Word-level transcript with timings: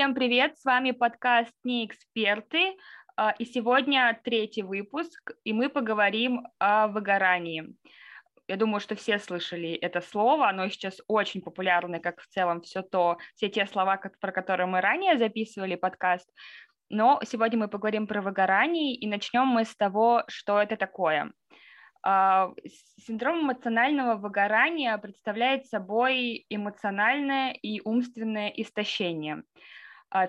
Всем 0.00 0.14
привет, 0.14 0.58
с 0.58 0.64
вами 0.64 0.92
подкаст 0.92 1.52
«Не 1.62 1.84
эксперты», 1.84 2.74
а, 3.18 3.32
и 3.32 3.44
сегодня 3.44 4.18
третий 4.24 4.62
выпуск, 4.62 5.32
и 5.44 5.52
мы 5.52 5.68
поговорим 5.68 6.46
о 6.58 6.88
выгорании. 6.88 7.76
Я 8.48 8.56
думаю, 8.56 8.80
что 8.80 8.94
все 8.94 9.18
слышали 9.18 9.72
это 9.72 10.00
слово, 10.00 10.48
оно 10.48 10.70
сейчас 10.70 11.02
очень 11.06 11.42
популярное, 11.42 12.00
как 12.00 12.22
в 12.22 12.28
целом 12.28 12.62
все 12.62 12.80
то, 12.80 13.18
все 13.34 13.50
те 13.50 13.66
слова, 13.66 14.00
про 14.22 14.32
которые 14.32 14.66
мы 14.66 14.80
ранее 14.80 15.18
записывали 15.18 15.74
подкаст. 15.74 16.32
Но 16.88 17.20
сегодня 17.22 17.58
мы 17.58 17.68
поговорим 17.68 18.06
про 18.06 18.22
выгорание, 18.22 18.94
и 18.94 19.06
начнем 19.06 19.48
мы 19.48 19.66
с 19.66 19.76
того, 19.76 20.24
что 20.28 20.62
это 20.62 20.78
такое. 20.78 21.30
А, 22.02 22.52
синдром 22.96 23.42
эмоционального 23.42 24.14
выгорания 24.14 24.96
представляет 24.96 25.66
собой 25.66 26.46
эмоциональное 26.48 27.52
и 27.52 27.82
умственное 27.84 28.48
истощение, 28.48 29.42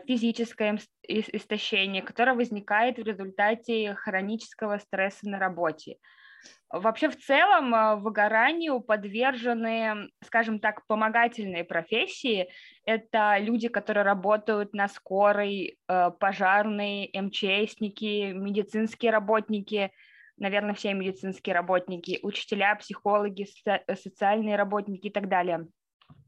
физическое 0.08 0.80
истощение, 1.08 2.02
которое 2.02 2.34
возникает 2.35 2.98
в 2.98 3.03
результате 3.03 3.95
хронического 3.95 4.77
стресса 4.77 5.30
на 5.30 5.40
работе. 5.40 5.98
Вообще 6.70 7.09
в 7.09 7.17
целом 7.17 7.76
а, 7.76 7.95
выгоранию 7.98 8.80
подвержены, 8.80 10.09
скажем 10.23 10.59
так, 10.59 10.88
помогательные 10.88 11.63
профессии. 11.63 12.49
Это 12.85 13.38
люди, 13.40 13.67
которые 13.67 14.04
работают 14.04 14.73
на 14.73 14.88
скорой, 14.88 15.77
пожарные, 15.85 17.09
МЧСники, 17.13 18.32
медицинские 18.32 19.12
работники– 19.12 19.91
наверное, 20.41 20.73
все 20.73 20.93
медицинские 20.93 21.54
работники, 21.54 22.20
учителя, 22.23 22.76
психологи, 22.76 23.48
социальные 23.93 24.55
работники 24.55 25.07
и 25.07 25.12
так 25.12 25.29
далее. 25.29 25.68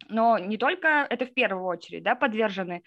Но 0.07 0.37
не 0.37 0.57
только 0.57 1.07
это 1.09 1.25
в 1.25 1.33
первую 1.33 1.65
очередь 1.65 2.03
да, 2.03 2.15
подвержены 2.15 2.83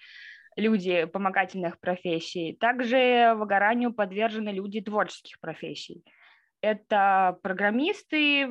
люди 0.56 1.04
помогательных 1.04 1.78
профессий, 1.78 2.56
также 2.58 3.34
выгоранию 3.36 3.92
подвержены 3.92 4.48
люди 4.48 4.80
творческих 4.80 5.38
профессий. 5.40 6.02
Это 6.62 7.38
программисты, 7.42 8.48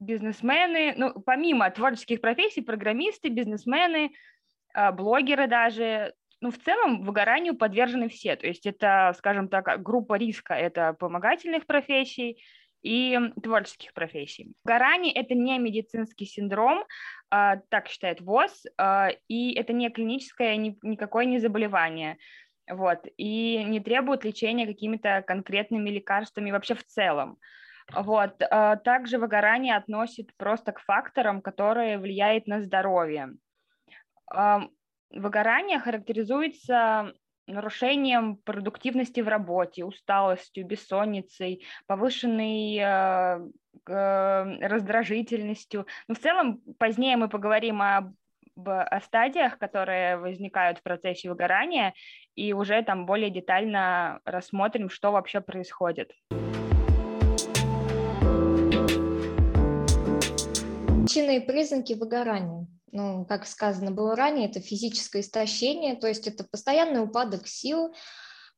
бизнесмены, 0.00 0.94
ну, 0.96 1.20
помимо 1.20 1.70
творческих 1.70 2.20
профессий, 2.20 2.62
программисты, 2.62 3.28
бизнесмены, 3.28 4.10
а, 4.72 4.92
блогеры 4.92 5.46
даже, 5.46 6.14
ну, 6.40 6.50
в 6.50 6.58
целом 6.58 7.02
выгоранию 7.02 7.56
подвержены 7.56 8.08
все. 8.08 8.36
То 8.36 8.46
есть 8.46 8.66
это, 8.66 9.12
скажем 9.16 9.48
так, 9.48 9.82
группа 9.82 10.14
риска, 10.14 10.54
это 10.54 10.94
помогательных 10.94 11.66
профессий 11.66 12.42
и 12.82 13.18
творческих 13.42 13.94
профессий. 13.94 14.52
Выгорание– 14.64 15.12
это 15.14 15.34
не 15.34 15.58
медицинский 15.58 16.26
синдром, 16.26 16.84
так 17.68 17.88
считает 17.88 18.20
ВОЗ, 18.20 18.66
а, 18.78 19.08
и 19.28 19.54
это 19.54 19.72
не 19.72 19.90
клиническое 19.90 20.56
ни, 20.56 20.78
никакое 20.82 21.24
не 21.24 21.38
заболевание. 21.38 22.18
Вот, 22.70 23.06
и 23.18 23.62
не 23.64 23.80
требует 23.80 24.24
лечения 24.24 24.66
какими-то 24.66 25.22
конкретными 25.26 25.90
лекарствами 25.90 26.50
вообще 26.50 26.74
в 26.74 26.84
целом. 26.84 27.38
Вот. 27.92 28.42
А, 28.50 28.76
также 28.76 29.18
выгорание 29.18 29.76
относит 29.76 30.34
просто 30.36 30.72
к 30.72 30.80
факторам, 30.80 31.42
которые 31.42 31.98
влияют 31.98 32.46
на 32.46 32.62
здоровье. 32.62 33.34
Выгорание 35.10 35.78
характеризуется 35.78 37.12
нарушением 37.46 38.36
продуктивности 38.38 39.20
в 39.20 39.28
работе, 39.28 39.84
усталостью, 39.84 40.66
бессонницей, 40.66 41.64
повышенной 41.86 43.50
раздражительностью. 43.86 45.86
Но 46.08 46.14
в 46.14 46.18
целом 46.18 46.60
позднее 46.78 47.16
мы 47.16 47.28
поговорим 47.28 47.82
об 47.82 48.14
о 48.56 49.00
стадиях, 49.00 49.58
которые 49.58 50.16
возникают 50.16 50.78
в 50.78 50.84
процессе 50.84 51.28
выгорания, 51.28 51.92
и 52.36 52.52
уже 52.52 52.84
там 52.84 53.04
более 53.04 53.28
детально 53.28 54.20
рассмотрим, 54.24 54.90
что 54.90 55.10
вообще 55.10 55.40
происходит. 55.40 56.12
Причины 61.02 61.38
и 61.38 61.40
признаки 61.40 61.94
выгорания 61.94 62.68
ну, 62.94 63.24
как 63.24 63.46
сказано 63.46 63.90
было 63.90 64.14
ранее, 64.14 64.48
это 64.48 64.60
физическое 64.60 65.20
истощение, 65.20 65.96
то 65.96 66.06
есть 66.06 66.28
это 66.28 66.44
постоянный 66.44 67.02
упадок 67.02 67.48
сил, 67.48 67.92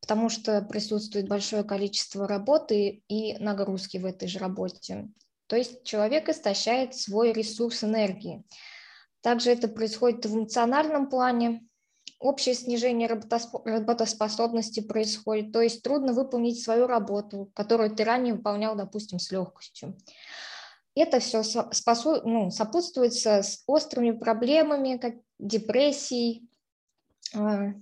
потому 0.07 0.29
что 0.29 0.63
присутствует 0.63 1.27
большое 1.27 1.65
количество 1.65 2.29
работы 2.29 3.03
и 3.09 3.37
нагрузки 3.39 3.99
в 3.99 4.05
этой 4.05 4.29
же 4.29 4.39
работе. 4.39 5.09
То 5.49 5.57
есть 5.57 5.83
человек 5.83 6.29
истощает 6.29 6.95
свой 6.95 7.33
ресурс 7.33 7.83
энергии. 7.83 8.45
Также 9.21 9.51
это 9.51 9.67
происходит 9.67 10.25
в 10.25 10.37
эмоциональном 10.37 11.09
плане. 11.11 11.67
Общее 12.21 12.55
снижение 12.55 13.09
работоспособности 13.09 14.79
происходит, 14.79 15.51
то 15.51 15.61
есть 15.61 15.83
трудно 15.83 16.13
выполнить 16.13 16.63
свою 16.63 16.87
работу, 16.87 17.51
которую 17.53 17.91
ты 17.91 18.05
ранее 18.05 18.35
выполнял, 18.35 18.77
допустим, 18.77 19.19
с 19.19 19.33
легкостью. 19.33 19.99
Это 20.95 21.19
все 21.19 21.43
способ, 21.43 22.25
ну, 22.25 22.53
сопутствуется 22.53 23.43
с 23.43 23.65
острыми 23.67 24.13
проблемами, 24.13 24.99
как 24.99 25.15
депрессией, 25.41 26.49
э, 27.35 27.73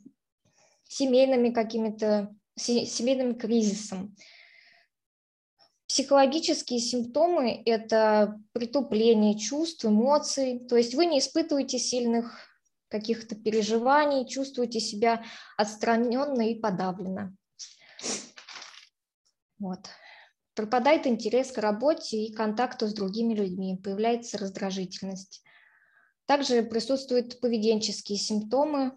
семейными 0.94 1.50
какими-то, 1.50 2.32
семейным 2.56 3.36
кризисом. 3.36 4.14
Психологические 5.88 6.78
симптомы– 6.78 7.62
это 7.66 8.40
притупление 8.52 9.36
чувств, 9.36 9.84
эмоций, 9.84 10.60
то 10.68 10.76
есть 10.76 10.94
вы 10.94 11.06
не 11.06 11.18
испытываете 11.18 11.78
сильных 11.78 12.48
каких-то 12.88 13.34
переживаний, 13.34 14.28
чувствуете 14.28 14.78
себя 14.78 15.24
отстраненно 15.56 16.48
и 16.48 16.60
подавленно. 16.60 17.36
Вот 19.58 19.88
пропадает 20.54 21.08
интерес 21.08 21.50
к 21.50 21.58
работе 21.58 22.18
и 22.18 22.32
контакту 22.32 22.86
с 22.86 22.94
другими 22.94 23.34
людьми, 23.34 23.80
появляется 23.82 24.38
раздражительность. 24.38 25.42
Также 26.26 26.62
присутствуют 26.62 27.40
поведенческие 27.40 28.16
симптомы, 28.16 28.92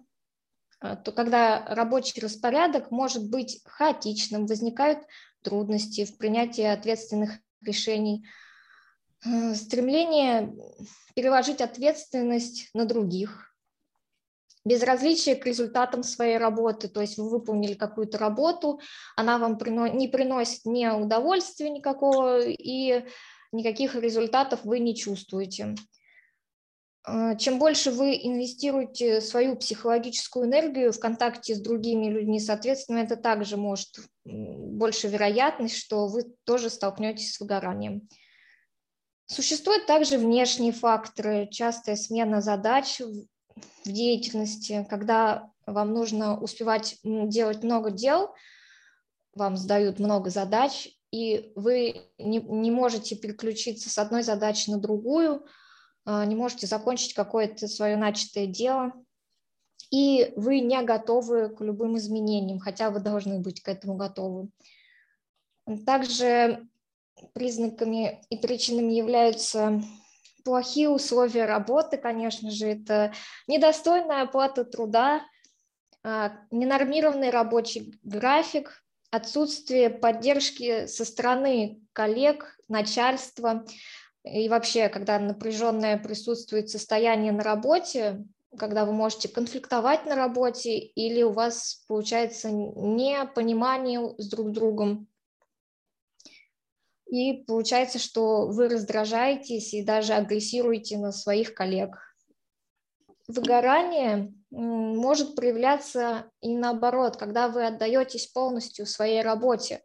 то 0.80 1.12
когда 1.12 1.66
рабочий 1.66 2.22
распорядок 2.22 2.92
может 2.92 3.30
быть 3.30 3.62
хаотичным, 3.66 4.46
возникают 4.46 5.00
трудности 5.42 6.06
в 6.06 6.18
принятии 6.18 6.64
ответственных 6.64 7.40
решений, 7.62 8.28
э, 9.26 9.56
стремление 9.56 10.54
переложить 11.16 11.62
ответственность 11.62 12.70
на 12.74 12.86
других, 12.86 13.56
безразличие 14.66 15.36
к 15.36 15.46
результатам 15.46 16.04
своей 16.04 16.38
работы, 16.38 16.90
то 16.90 17.02
есть 17.02 17.18
вы 17.18 17.30
выполнили 17.30 17.74
какую-то 17.74 18.18
работу, 18.18 18.80
она 19.16 19.38
вам 19.38 19.58
не 19.98 20.08
приносит 20.08 20.66
ни 20.66 20.86
удовольствия 20.86 21.70
никакого, 21.70 22.42
и 22.42 23.06
никаких 23.52 23.96
результатов 23.96 24.60
вы 24.64 24.80
не 24.80 24.96
чувствуете. 24.96 25.76
А, 27.08 27.36
чем 27.36 27.58
больше 27.58 27.90
вы 27.90 28.20
инвестируете 28.22 29.22
свою 29.22 29.56
психологическую 29.56 30.46
энергию 30.46 30.92
в 30.92 31.00
контакте 31.00 31.56
с 31.56 31.60
другими 31.60 32.08
людьми, 32.08 32.40
соответственно, 32.40 33.00
это 33.00 33.16
также 33.16 33.56
может 33.56 34.00
больше 34.26 35.08
вероятность, 35.08 35.78
что 35.78 36.08
вы 36.08 36.24
тоже 36.44 36.70
столкнетесь 36.70 37.34
с 37.34 37.40
выгоранием. 37.40 38.10
Существуют 39.26 39.86
также 39.86 40.18
внешние 40.18 40.74
факторы, 40.74 41.48
частая 41.50 41.96
смена 41.96 42.42
задач 42.42 43.00
в 43.00 43.90
деятельности, 43.90 44.86
когда 44.90 45.50
вам 45.66 45.94
нужно 45.94 46.38
успевать 46.40 46.98
делать 47.04 47.64
много 47.64 47.90
дел, 47.92 48.34
вам 49.34 49.56
сдают 49.56 50.00
много 50.00 50.30
задач, 50.30 50.90
и 51.12 51.54
вы 51.56 52.10
не, 52.18 52.40
не 52.40 52.72
можете 52.72 53.16
переключиться 53.16 53.90
с 53.90 53.98
одной 53.98 54.24
задачи 54.24 54.70
на 54.70 54.78
другую, 54.78 55.46
не 56.08 56.36
можете 56.36 56.68
закончить 56.68 57.14
какое-то 57.14 57.68
свое 57.68 57.98
начатое 57.98 58.48
дело, 58.48 58.94
и 59.92 60.34
вы 60.36 60.60
не 60.60 60.82
готовы 60.82 61.50
к 61.50 61.62
любым 61.62 61.98
изменениям, 61.98 62.60
хотя 62.60 62.90
вы 62.90 63.00
должны 63.00 63.40
быть 63.40 63.62
к 63.62 63.68
этому 63.68 63.96
готовы. 63.96 64.50
Также 65.86 66.68
признаками 67.34 68.22
и 68.30 68.38
причинами 68.38 68.94
являются 68.94 69.82
плохие 70.46 70.90
условия 70.90 71.46
работы, 71.46 71.98
конечно 71.98 72.52
же, 72.52 72.68
это 72.68 73.14
недостойная 73.48 74.24
оплата 74.24 74.64
труда, 74.64 75.26
а, 76.04 76.38
ненормированный 76.52 77.32
рабочий 77.32 78.00
график, 78.04 78.82
отсутствие 79.12 79.90
поддержки 79.90 80.86
со 80.86 81.04
стороны 81.06 81.82
коллег, 81.92 82.58
начальства 82.70 83.66
и 84.24 84.50
вообще, 84.50 84.90
когда 84.90 85.20
напряженное 85.20 85.98
присутствует 85.98 86.70
состояние 86.70 87.32
на 87.32 87.44
работе, 87.44 88.26
когда 88.58 88.86
вы 88.86 88.94
можете 88.94 89.30
конфликтовать 89.30 90.06
на 90.06 90.16
работе 90.16 90.78
или 90.78 91.22
у 91.24 91.32
вас 91.32 91.84
получается 91.88 92.52
непонимание 92.52 94.16
с 94.18 94.30
друг 94.30 94.52
другом, 94.52 95.08
и 97.10 97.44
получается, 97.46 98.00
что 98.00 98.48
вы 98.48 98.68
раздражаетесь 98.68 99.74
и 99.74 99.84
даже 99.84 100.14
агрессируете 100.14 100.98
на 100.98 101.12
своих 101.12 101.54
коллег. 101.54 101.96
Выгорание 103.28 104.34
может 104.52 105.36
проявляться 105.36 106.30
и 106.42 106.56
наоборот, 106.56 107.18
когда 107.18 107.48
вы 107.48 107.66
отдаетесь 107.66 108.28
полностью 108.28 108.86
своей 108.86 109.22
работе. 109.22 109.84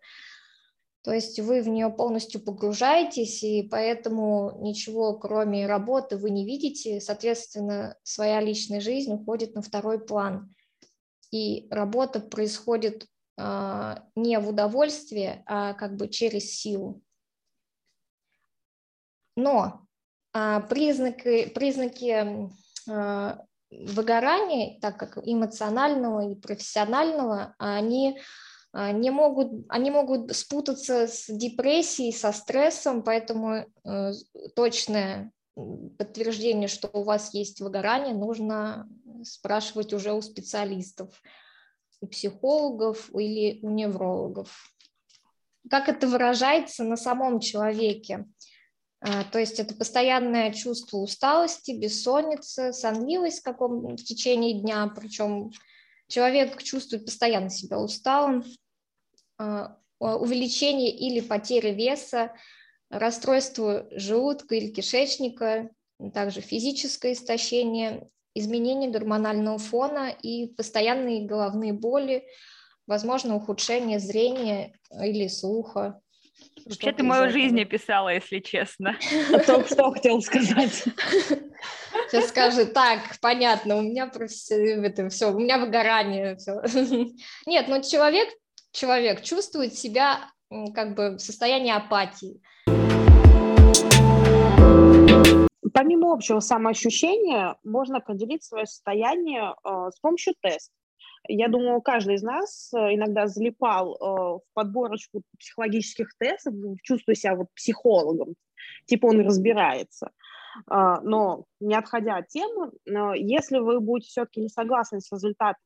То 1.03 1.13
есть 1.13 1.41
вы 1.41 1.63
в 1.63 1.69
нее 1.69 1.91
полностью 1.91 2.41
погружаетесь, 2.41 3.43
и 3.43 3.63
поэтому 3.69 4.59
ничего 4.61 5.19
кроме 5.19 5.67
работы 5.67 6.17
вы 6.17 6.31
не 6.31 6.47
видите, 6.47 7.01
соответственно, 7.01 7.97
своя 8.05 8.41
личная 8.41 8.81
жизнь 8.81 9.13
уходит 9.13 9.57
на 9.57 9.63
второй 9.63 9.99
план. 9.99 10.55
И 11.33 11.67
работа 11.71 12.21
происходит 12.21 13.07
э, 13.37 13.97
не 14.15 14.39
в 14.39 14.49
удовольствие, 14.49 15.43
а 15.47 15.73
как 15.75 15.97
бы 15.97 16.07
через 16.09 16.53
силу. 16.53 17.03
Но 19.37 19.87
э, 20.35 20.61
признаки, 20.69 21.47
признаки 21.47 22.49
э, 22.89 23.37
выгорания, 23.71 24.79
так 24.81 24.99
как 24.99 25.19
эмоционального 25.27 26.31
и 26.31 26.37
профессионального, 26.37 27.57
они 27.59 28.21
не 28.73 29.11
могут, 29.11 29.67
они 29.69 29.91
могут 29.91 30.35
спутаться 30.35 31.07
с 31.07 31.27
депрессией, 31.29 32.13
со 32.13 32.33
стрессом, 32.33 33.03
поэтому 33.03 33.67
э, 33.85 34.13
точное 34.57 35.31
подтверждение, 35.99 36.69
что 36.69 36.89
у 36.93 37.03
вас 37.03 37.35
есть 37.35 37.61
выгорание, 37.61 38.15
нужно 38.15 38.89
спрашивать 39.25 39.93
уже 39.93 40.13
у 40.13 40.23
специалистов, 40.23 41.23
у 42.01 42.07
психологов 42.07 43.11
или 43.15 43.59
у 43.63 43.71
неврологов. 43.71 44.75
Как 45.71 45.89
это 45.89 46.07
выражается 46.07 46.85
на 46.85 46.97
самом 46.97 47.41
человеке? 47.41 48.25
А, 49.01 49.25
то 49.25 49.39
есть 49.39 49.61
это 49.61 49.75
постоянное 49.75 50.53
чувство 50.53 50.99
усталости, 50.99 51.73
бессонницы, 51.73 52.73
сонливость 52.73 53.41
в, 53.41 53.43
каком, 53.43 53.97
в 53.97 54.03
течение 54.03 54.61
дня, 54.61 54.91
причем 54.95 55.51
человек 56.09 56.63
чувствует 56.63 57.05
постоянно 57.05 57.51
себя 57.51 57.79
усталым, 57.79 58.45
а, 58.45 58.62
увеличение 59.99 60.91
или 60.91 61.21
потеря 61.21 61.73
веса, 61.73 62.33
расстройство 62.91 63.87
желудка 63.91 64.55
или 64.55 64.69
кишечника, 64.69 65.71
также 66.13 66.41
физическое 66.41 67.13
истощение, 67.13 68.09
изменение 68.35 68.91
гормонального 68.91 69.59
фона 69.59 70.09
и 70.11 70.47
постоянные 70.49 71.27
головные 71.27 71.73
боли, 71.73 72.25
возможно, 72.87 73.37
ухудшение 73.37 73.99
зрения 73.99 74.75
или 74.91 75.29
слуха. 75.29 76.01
Вообще 76.65 76.93
ты 76.93 77.03
мою 77.03 77.31
жизнь 77.31 77.61
описала, 77.61 78.09
если 78.11 78.41
честно. 78.41 78.97
А 79.33 79.39
то 79.39 79.65
что 79.65 79.91
хотел 79.93 80.21
сказать? 80.21 80.85
Сейчас 82.11 82.29
скажет, 82.29 82.73
так, 82.73 83.01
понятно, 83.21 83.77
у 83.77 83.83
меня 83.83 84.11
это 84.13 85.09
все, 85.09 85.31
у 85.31 85.39
меня 85.39 85.59
выгорание. 85.59 86.37
Все. 86.37 86.63
Нет, 87.47 87.69
ну 87.69 87.83
человек, 87.83 88.29
человек 88.73 89.23
чувствует 89.23 89.75
себя 89.75 90.31
как 90.75 90.95
бы 90.95 91.17
в 91.17 91.19
состоянии 91.21 91.73
апатии. 91.73 92.41
Помимо 95.75 96.13
общего 96.13 96.41
самоощущения, 96.41 97.57
можно 97.65 97.99
определить 97.99 98.45
свое 98.45 98.67
состояние 98.67 99.55
э, 99.65 99.91
с 99.91 99.99
помощью 100.01 100.35
теста. 100.43 100.75
Я 101.27 101.49
думаю, 101.49 101.81
каждый 101.81 102.17
из 102.17 102.23
нас 102.23 102.71
э, 102.75 102.95
иногда 102.95 103.27
залипал 103.27 103.95
э, 103.95 103.99
в 104.01 104.43
подборочку 104.53 105.23
психологических 105.39 106.15
тестов, 106.19 106.53
чувствуя 106.83 107.15
себя 107.15 107.37
вот 107.37 107.47
психологом, 107.55 108.35
типа 108.85 109.07
он 109.07 109.23
разбирается. 109.23 110.11
А, 110.67 111.01
но 111.01 111.47
не 111.61 111.75
отходя 111.75 112.17
от 112.17 112.29
темы, 112.29 112.73
если 113.17 113.59
вы 113.59 113.81
будете 113.81 114.11
все-таки 114.11 114.43
не 114.43 114.51
согласны 114.51 115.01
с 115.01 115.11
результатами 115.11 115.63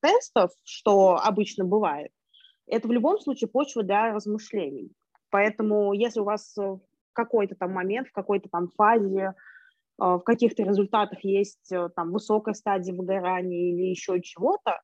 тестов, 0.00 0.52
что 0.64 1.20
обычно 1.22 1.64
бывает, 1.64 2.10
это 2.66 2.88
в 2.88 2.92
любом 2.92 3.20
случае 3.20 3.48
почва 3.48 3.82
для 3.82 4.12
размышлений. 4.12 4.92
Поэтому 5.30 5.92
если 5.92 6.20
у 6.20 6.24
вас 6.24 6.56
в 6.56 6.80
какой-то 7.12 7.54
там 7.54 7.72
момент, 7.72 8.08
в 8.08 8.12
какой-то 8.12 8.48
там 8.48 8.70
фазе 8.76 9.34
а, 9.98 10.18
в 10.18 10.22
каких-то 10.22 10.62
результатах 10.62 11.24
есть 11.24 11.72
э, 11.72 11.88
там 11.96 12.12
высокая 12.12 12.54
стадия 12.54 12.94
выгорания 12.94 13.72
или 13.72 13.90
еще 13.90 14.20
чего-то, 14.20 14.80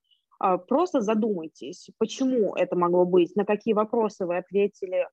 просто 0.66 1.00
задумайтесь, 1.00 1.90
почему 1.98 2.56
это 2.56 2.74
могло 2.74 3.04
быть, 3.04 3.36
на 3.36 3.44
какие 3.44 3.74
вопросы 3.74 4.26
вы 4.26 4.38
ответили 4.38 5.06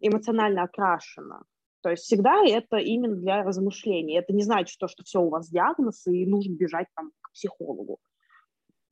эмоционально 0.00 0.64
окрашенно. 0.64 1.44
То 1.82 1.90
есть 1.90 2.04
всегда 2.04 2.42
это 2.44 2.76
именно 2.76 3.16
для 3.16 3.42
размышлений. 3.42 4.16
Это 4.16 4.32
не 4.32 4.42
значит, 4.42 4.72
что, 4.72 4.88
что 4.88 5.02
все 5.04 5.20
у 5.20 5.28
вас 5.28 5.50
диагноз 5.50 6.06
и 6.06 6.26
нужно 6.26 6.54
бежать 6.54 6.86
там, 6.94 7.10
к 7.20 7.32
психологу. 7.32 7.98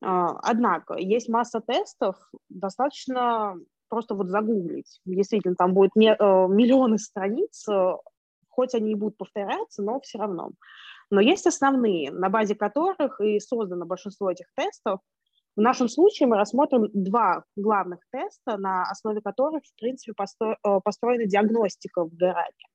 А, 0.01 0.39
однако 0.41 0.95
есть 0.95 1.29
масса 1.29 1.61
тестов, 1.61 2.15
достаточно 2.49 3.55
просто 3.87 4.15
вот 4.15 4.29
загуглить. 4.29 4.99
Действительно, 5.05 5.55
там 5.55 5.73
будет 5.73 5.91
э, 5.95 5.99
миллионы 5.99 6.97
страниц 6.97 7.67
э, 7.69 7.93
хоть 8.49 8.73
они 8.73 8.91
и 8.91 8.95
будут 8.95 9.17
повторяться, 9.17 9.83
но 9.83 9.99
все 9.99 10.17
равно. 10.17 10.51
Но 11.09 11.21
есть 11.21 11.45
основные, 11.45 12.11
на 12.11 12.29
базе 12.29 12.55
которых 12.55 13.19
и 13.19 13.39
создано 13.39 13.85
большинство 13.85 14.31
этих 14.31 14.47
тестов. 14.55 14.99
В 15.57 15.61
нашем 15.61 15.89
случае 15.89 16.27
мы 16.27 16.37
рассмотрим 16.37 16.87
два 16.93 17.43
главных 17.57 17.99
теста, 18.11 18.57
на 18.57 18.83
основе 18.83 19.21
которых, 19.21 19.63
в 19.65 19.79
принципе, 19.79 20.13
постро... 20.13 20.57
Э, 20.65 20.79
построена 20.83 21.25
диагностика 21.25 22.05
выгорания. 22.05 22.69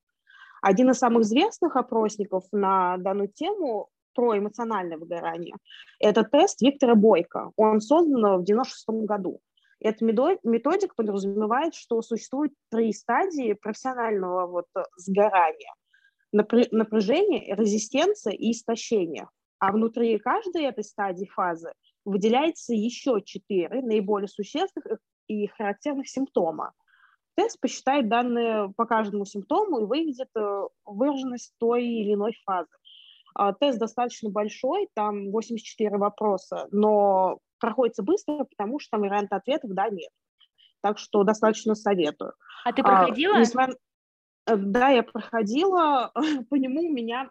Один 0.63 0.91
из 0.91 0.99
самых 0.99 1.23
известных 1.23 1.77
опросников 1.77 2.45
на 2.53 2.99
данную 2.99 3.29
тему 3.29 3.89
про 4.17 4.39
эмоциональное 4.39 4.99
выгорание– 4.99 5.55
это 6.01 6.25
тест 6.25 6.63
Виктора 6.63 6.95
Бойко. 6.95 7.53
Он 7.57 7.81
создан 7.81 8.23
в 8.23 8.43
1996 8.43 9.07
году. 9.07 9.41
Эта 9.79 10.05
методика 10.05 10.95
подразумевает, 10.97 11.75
что 11.75 12.01
существует 12.01 12.53
три 12.71 12.93
стадии 12.93 13.53
профессионального 13.53 14.47
вот 14.47 14.67
сгорания. 14.97 15.75
Напряжение, 16.33 17.55
резистенция 17.55 18.33
и 18.33 18.53
истощение. 18.53 19.29
А 19.59 19.73
внутри 19.73 20.19
каждой 20.19 20.65
этой 20.65 20.85
стадии 20.85 21.27
фазы 21.27 21.73
выделяется 22.05 22.75
еще 22.75 23.21
четыре 23.25 23.83
наиболее 23.83 24.29
существенных 24.29 24.99
и 25.29 25.47
характерных 25.47 26.09
симптома. 26.09 26.73
Тест 27.37 27.61
посчитает 27.61 28.09
данные 28.09 28.73
по 28.77 28.87
каждому 28.87 29.27
симптому 29.27 29.81
и 29.81 29.85
выведет 29.85 30.31
э, 30.35 30.63
выраженность 30.87 31.53
той 31.59 31.85
или 31.85 32.15
иной 32.15 32.33
фазы. 32.47 32.71
А, 33.39 33.53
тест 33.53 33.79
достаточно 33.79 34.31
большой, 34.31 34.89
там 34.95 35.31
84 35.31 35.99
вопроса, 35.99 36.69
но 36.71 37.39
проходится 37.59 38.03
быстро, 38.03 38.45
потому 38.45 38.81
что 38.81 38.93
там 38.93 39.03
варианта 39.03 39.37
ответов 39.37 39.73
да, 39.75 39.91
нет. 39.91 40.11
Так 40.81 40.99
что 40.99 41.23
достаточно 41.23 41.75
советую. 41.75 42.33
А 42.65 42.73
ты 42.73 42.83
проходила? 42.83 43.37
А, 43.37 43.41
несмотря... 43.41 43.75
Э, 44.47 44.57
да, 44.57 44.89
я 44.89 45.03
проходила, 45.03 46.13
по 46.49 46.55
нему 46.55 46.89
у 46.89 46.93
меня, 46.93 47.31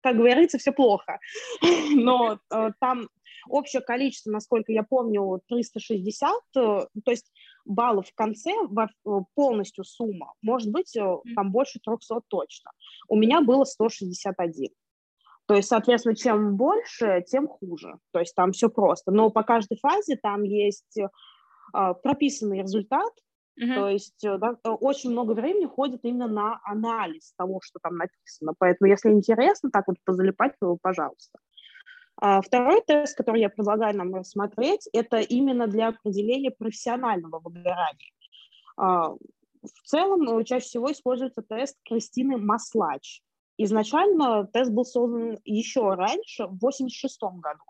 как 0.00 0.16
говорится, 0.16 0.56
все 0.56 0.72
плохо. 0.72 1.18
Но 1.94 2.38
э, 2.50 2.70
там 2.80 3.08
общее 3.46 3.82
количество, 3.82 4.30
насколько 4.30 4.72
я 4.72 4.84
помню, 4.84 5.42
360, 5.48 6.32
э, 6.32 6.60
то 7.04 7.10
есть 7.10 7.30
баллов 7.66 8.08
в 8.08 8.14
конце, 8.14 8.52
полностью 9.34 9.84
сумма, 9.84 10.32
может 10.40 10.70
быть, 10.70 10.96
там 11.36 11.52
больше 11.52 11.78
300 11.84 12.22
точно. 12.28 12.72
У 13.08 13.16
меня 13.16 13.42
было 13.42 13.64
161. 13.64 14.70
То 15.52 15.56
есть, 15.56 15.68
соответственно, 15.68 16.16
чем 16.16 16.56
больше, 16.56 17.22
тем 17.28 17.46
хуже. 17.46 17.98
То 18.10 18.20
есть 18.20 18.34
там 18.34 18.52
все 18.52 18.70
просто. 18.70 19.10
Но 19.10 19.28
по 19.28 19.42
каждой 19.42 19.76
фазе 19.76 20.16
там 20.16 20.44
есть 20.44 20.96
э, 20.98 21.94
прописанный 22.02 22.62
результат, 22.62 23.12
Uh-huh. 23.62 23.74
То 23.74 23.88
есть 23.90 24.24
э, 24.24 24.38
да, 24.38 24.56
очень 24.64 25.10
много 25.10 25.32
времени 25.32 25.66
ходит 25.66 26.00
именно 26.04 26.26
на 26.26 26.60
анализ 26.64 27.34
того, 27.36 27.60
что 27.62 27.80
там 27.82 27.98
написано. 27.98 28.54
Поэтому, 28.58 28.90
если 28.90 29.10
интересно, 29.10 29.70
так 29.70 29.88
вот 29.88 29.98
позалипать, 30.06 30.54
то 30.58 30.78
пожалуйста. 30.80 31.38
А 32.16 32.40
второй 32.40 32.80
тест, 32.80 33.14
который 33.14 33.42
я 33.42 33.50
предлагаю 33.50 33.94
нам 33.94 34.14
рассмотреть, 34.14 34.88
это 34.94 35.18
именно 35.18 35.66
для 35.66 35.88
определения 35.88 36.50
профессионального 36.50 37.40
выгорания. 37.40 38.12
А, 38.78 39.10
в 39.10 39.82
целом, 39.84 40.22
э, 40.22 40.44
чаще 40.44 40.64
всего 40.64 40.90
используется 40.90 41.42
тест 41.42 41.76
Кристины 41.84 42.38
Маслач. 42.38 43.20
Изначально 43.64 44.48
тест 44.52 44.72
был 44.72 44.84
создан 44.84 45.38
еще 45.44 45.94
раньше, 45.94 46.44
в 46.44 46.56
1986 46.56 47.20
году, 47.40 47.62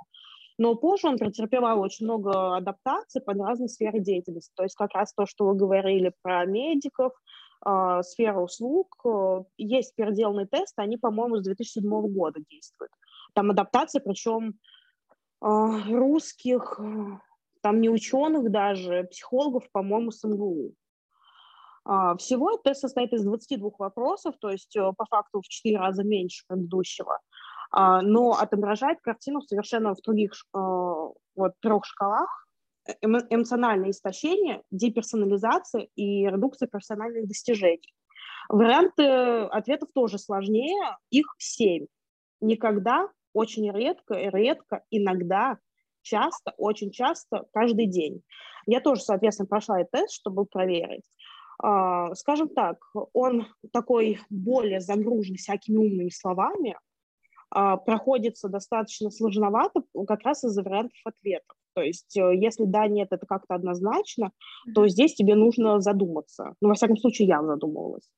но 0.56 0.75
позже 0.75 1.08
он 1.08 1.18
претерпевал 1.18 1.80
очень 1.80 2.06
много 2.06 2.56
адаптаций 2.56 3.20
под 3.20 3.38
разные 3.38 3.68
сферы 3.68 4.00
деятельности. 4.00 4.52
То 4.54 4.62
есть 4.62 4.75
как 4.75 4.94
раз 4.94 5.12
то, 5.12 5.26
что 5.26 5.46
вы 5.46 5.54
говорили 5.54 6.14
про 6.22 6.46
медиков, 6.46 7.12
э, 7.66 8.00
сфера 8.04 8.40
услуг. 8.40 8.96
Э, 9.04 9.42
есть 9.58 9.94
переделанный 9.94 10.46
тест, 10.46 10.72
они, 10.78 10.96
по-моему, 10.96 11.37
с 11.37 11.42
2007 11.42 11.82
года 12.08 12.40
действуют. 12.49 12.92
Там 13.34 13.50
адаптации, 13.50 13.99
причем 13.99 14.54
э, 15.42 15.46
русских, 15.90 16.80
там 17.61 17.80
не 17.82 17.90
ученых 17.90 18.50
даже, 18.50 19.04
психологов, 19.11 19.70
по-моему, 19.72 20.11
с 20.11 20.25
МГУ. 20.25 20.72
А, 21.85 22.17
всего 22.17 22.57
тест 22.59 22.81
состоит 22.81 23.12
из 23.12 23.25
22 23.25 23.71
вопросов, 23.79 24.35
то 24.41 24.51
есть 24.51 24.77
э, 24.77 24.93
по 24.97 25.05
факту 25.07 25.41
в 25.41 25.49
4 25.49 25.79
раза 25.79 26.05
меньше 26.05 26.45
предыдущего. 26.47 27.19
а, 27.71 28.03
но 28.03 28.33
отображает 28.33 29.01
картину 29.01 29.41
совершенно 29.41 29.95
в 29.95 30.03
других 30.03 30.33
вот 30.53 31.53
трех 31.61 31.85
шкалах. 31.87 32.47
Эмоциональное 33.01 33.91
истощение, 33.91 34.62
деперсонализация 34.71 35.89
и 35.95 36.27
редукция 36.27 36.69
профессиональных 36.69 37.29
достижений. 37.29 37.95
Варианты 38.49 39.05
ответов 39.07 39.91
тоже 39.95 40.19
сложнее, 40.19 40.97
их 41.11 41.27
семь. 41.39 41.87
Никогда, 42.41 43.09
очень 43.33 43.71
редко, 43.71 44.15
редко, 44.15 44.83
иногда, 44.91 45.59
часто, 46.03 46.53
очень 46.57 46.91
часто, 46.91 47.47
каждый 47.53 47.87
день. 47.87 48.23
Я 48.67 48.81
тоже, 48.81 49.03
соответственно, 49.03 49.47
прошла 49.47 49.81
этот 49.81 49.93
тест, 49.93 50.15
чтобы 50.15 50.45
проверить. 50.45 51.05
А, 51.62 52.14
скажем 52.16 52.49
так, 52.49 52.78
он 53.12 53.47
такой 53.73 54.19
более 54.28 54.81
загружен 54.81 55.37
всякими 55.37 55.76
умными 55.76 56.11
словами, 56.11 56.76
а, 57.50 57.76
проходится 57.76 58.49
достаточно 58.49 59.11
сложновато 59.11 59.83
как 60.09 60.23
раз 60.23 60.42
из-за 60.42 60.62
вариантов 60.62 60.99
ответов. 61.04 61.57
То 61.75 61.83
есть 61.83 62.16
э, 62.16 62.37
если 62.37 62.64
да, 62.64 62.87
нет, 62.87 63.09
это 63.12 63.25
как-то 63.26 63.54
однозначно, 63.54 64.33
то 64.75 64.88
здесь 64.88 65.14
тебе 65.14 65.35
нужно 65.35 65.81
задуматься. 65.81 66.54
Ну, 66.61 66.69
во 66.69 66.75
всяком 66.75 66.97
случае, 66.97 67.28
я 67.28 67.42
задумывалась. 67.42 68.11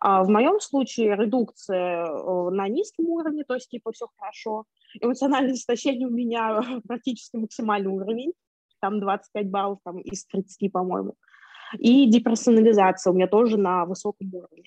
А 0.00 0.22
в 0.22 0.28
моем 0.28 0.60
случае 0.60 1.16
редукция 1.16 2.06
э, 2.06 2.50
на 2.50 2.68
низком 2.68 3.06
уровне, 3.06 3.44
то 3.44 3.54
есть 3.54 3.68
типа 3.68 3.92
все 3.92 4.06
хорошо. 4.16 4.64
Эмоциональное 5.00 5.54
истощение 5.54 6.06
у 6.06 6.12
меня 6.12 6.62
практически 6.88 7.36
максимальный 7.36 7.90
уровень, 7.90 8.32
там 8.80 9.00
25 9.00 9.50
баллов 9.50 9.80
там, 9.84 9.98
из 9.98 10.24
30, 10.26 10.70
по-моему. 10.72 11.14
И 11.78 12.06
деперсонализация 12.06 13.12
у 13.12 13.14
меня 13.14 13.26
тоже 13.26 13.56
на 13.56 13.84
высоком 13.84 14.32
уровне. 14.32 14.64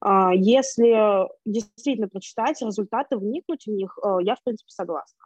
А, 0.00 0.32
если 0.34 1.28
действительно 1.44 2.08
прочитать 2.08 2.60
результаты, 2.62 3.16
вникнуть 3.16 3.66
в 3.66 3.70
них, 3.70 3.98
э, 4.02 4.18
я, 4.22 4.36
в 4.36 4.42
принципе, 4.42 4.70
согласна. 4.70 5.18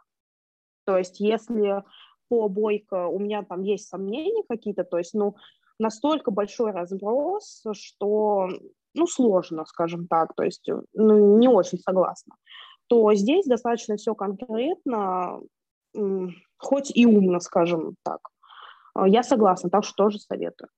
То 0.85 0.97
есть 0.97 1.19
если 1.19 1.83
по 2.29 2.47
Бойко 2.49 3.07
у 3.07 3.19
меня 3.19 3.43
там 3.43 3.61
есть 3.61 3.87
сомнения 3.87 4.43
какие-то, 4.47 4.83
то 4.83 4.97
есть, 4.97 5.13
ну, 5.13 5.35
настолько 5.79 6.31
большой 6.31 6.71
разброс, 6.71 7.63
что 7.73 8.49
ну, 8.95 9.07
сложно, 9.07 9.65
скажем 9.65 10.07
так, 10.07 10.35
то 10.35 10.43
есть, 10.43 10.67
ну, 10.93 11.37
не 11.37 11.47
очень 11.47 11.79
согласна, 11.79 12.35
то 12.87 13.13
здесь 13.13 13.45
достаточно 13.45 13.95
все 13.95 14.13
конкретно, 14.13 15.41
хоть 16.57 16.95
и 16.95 17.05
умно, 17.05 17.39
скажем 17.39 17.95
так. 18.03 18.19
Я 19.05 19.23
согласна, 19.23 19.69
так 19.69 19.83
что 19.83 19.95
тоже 19.95 20.19
советую. 20.19 20.69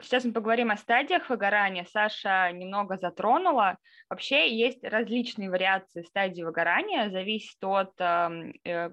Сейчас 0.00 0.24
мы 0.24 0.32
поговорим 0.32 0.70
о 0.70 0.76
стадиях 0.76 1.28
выгорания. 1.28 1.84
Саша 1.92 2.52
немного 2.52 2.96
затронула. 2.96 3.76
Вообще 4.08 4.56
есть 4.56 4.84
различные 4.84 5.50
вариации 5.50 6.02
стадии 6.02 6.42
выгорания, 6.42 7.10
зависит 7.10 7.62
от 7.64 7.92
эм, 7.98 8.54
э, 8.64 8.90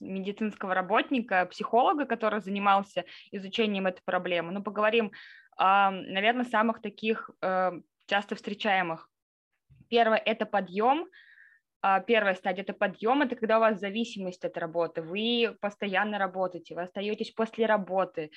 медицинского 0.00 0.74
работника, 0.74 1.46
психолога, 1.46 2.06
который 2.06 2.40
занимался 2.40 3.04
изучением 3.30 3.86
этой 3.86 4.02
проблемы. 4.04 4.52
Ну, 4.52 4.62
поговорим, 4.62 5.12
наверное, 5.58 6.44
самых 6.44 6.80
таких 6.80 7.30
э, 7.42 7.72
часто 8.06 8.34
встречаемых. 8.34 9.08
Первое– 9.88 10.18
это 10.24 10.46
подъем. 10.46 11.06
А, 11.86 12.00
первая 12.00 12.34
стадия– 12.34 12.62
это 12.64 12.72
подъем, 12.72 13.20
это 13.20 13.36
когда 13.36 13.58
у 13.58 13.60
вас 13.60 13.78
зависимость 13.78 14.42
от 14.46 14.56
работы, 14.56 15.02
вы 15.02 15.54
постоянно 15.60 16.18
работаете, 16.18 16.74
вы 16.74 16.84
остаетесь 16.84 17.30
после 17.32 17.66
работы, 17.66 18.30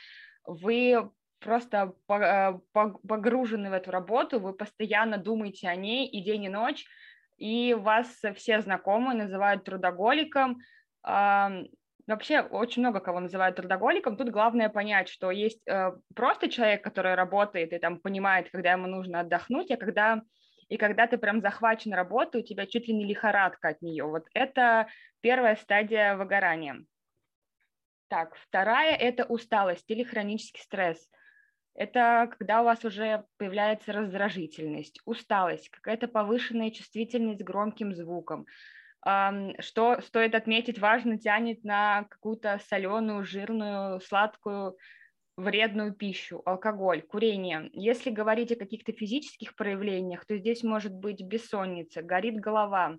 вы 0.44 1.10
просто 1.40 1.94
э, 2.10 2.60
погружены 2.74 3.70
в 3.70 3.74
эту 3.74 3.92
работу, 3.92 4.42
вы 4.42 4.52
постоянно 4.52 5.18
думаете 5.18 5.70
о 5.70 5.78
ней 5.78 6.10
и 6.10 6.22
день, 6.22 6.44
и 6.44 6.50
ночь, 6.50 6.84
и 7.38 7.74
вас 7.74 8.22
все 8.36 8.60
знакомые 8.60 9.18
называют 9.18 9.64
трудоголиком, 9.64 10.58
Вообще 11.04 12.40
очень 12.40 12.82
много 12.82 13.02
кого 13.02 13.20
называют 13.20 13.58
трудоголиком. 13.58 14.16
Тут 14.16 14.30
главное 14.30 14.70
понять, 14.70 15.10
что 15.10 15.30
есть 15.30 15.62
э, 15.68 15.92
просто 16.16 16.50
человек, 16.50 16.82
который 16.82 17.16
работает 17.16 17.74
и 17.74 17.80
там 17.80 18.00
понимает, 18.00 18.50
когда 18.50 18.72
ему 18.72 18.88
нужно 18.88 19.20
отдохнуть, 19.20 19.72
а 19.72 19.78
когда 19.78 20.22
и 20.70 20.78
когда 20.78 21.08
ты 21.08 21.18
прям 21.18 21.42
захвачен 21.42 21.94
работой, 21.94 22.42
у 22.42 22.44
тебя 22.44 22.66
чуть 22.66 22.88
ли 22.88 22.94
не 22.94 23.06
лихорадка 23.06 23.70
от 23.70 23.82
нее. 23.82 24.06
Вот 24.06 24.28
это 24.34 24.88
первая 25.22 25.56
стадия 25.56 26.16
выгорания. 26.16 26.84
Так, 28.10 28.36
вторая– 28.36 28.96
это 28.98 29.26
усталость 29.26 29.90
или 29.90 30.04
хронический 30.04 30.62
стресс. 30.62 31.10
Это 31.74 32.28
когда 32.38 32.62
у 32.62 32.66
вас 32.66 32.84
уже 32.86 33.26
появляется 33.38 33.94
раздражительность, 33.94 35.00
усталость, 35.06 35.70
какая-то 35.70 36.08
повышенная 36.08 36.72
чувствительность 36.72 37.44
к 37.44 37.48
громким 37.48 37.94
звукам, 37.94 38.46
что 39.60 40.02
стоит 40.02 40.36
отметить, 40.36 40.80
важно 40.80 41.20
тянет 41.20 41.64
на 41.64 42.06
какую-то 42.06 42.60
соленую, 42.68 43.24
жирную, 43.24 44.02
сладкую, 44.02 44.78
вредную 45.38 45.94
пищу, 45.94 46.42
алкоголь, 46.46 47.04
курение. 47.04 47.70
Если 47.72 48.10
говорить 48.10 48.52
о 48.52 48.56
каких-то 48.56 48.92
физических 48.92 49.56
проявлениях, 49.56 50.26
то 50.26 50.36
здесь 50.36 50.64
может 50.64 50.94
быть 50.94 51.22
бессонница, 51.22 52.02
горит 52.02 52.36
голова, 52.36 52.98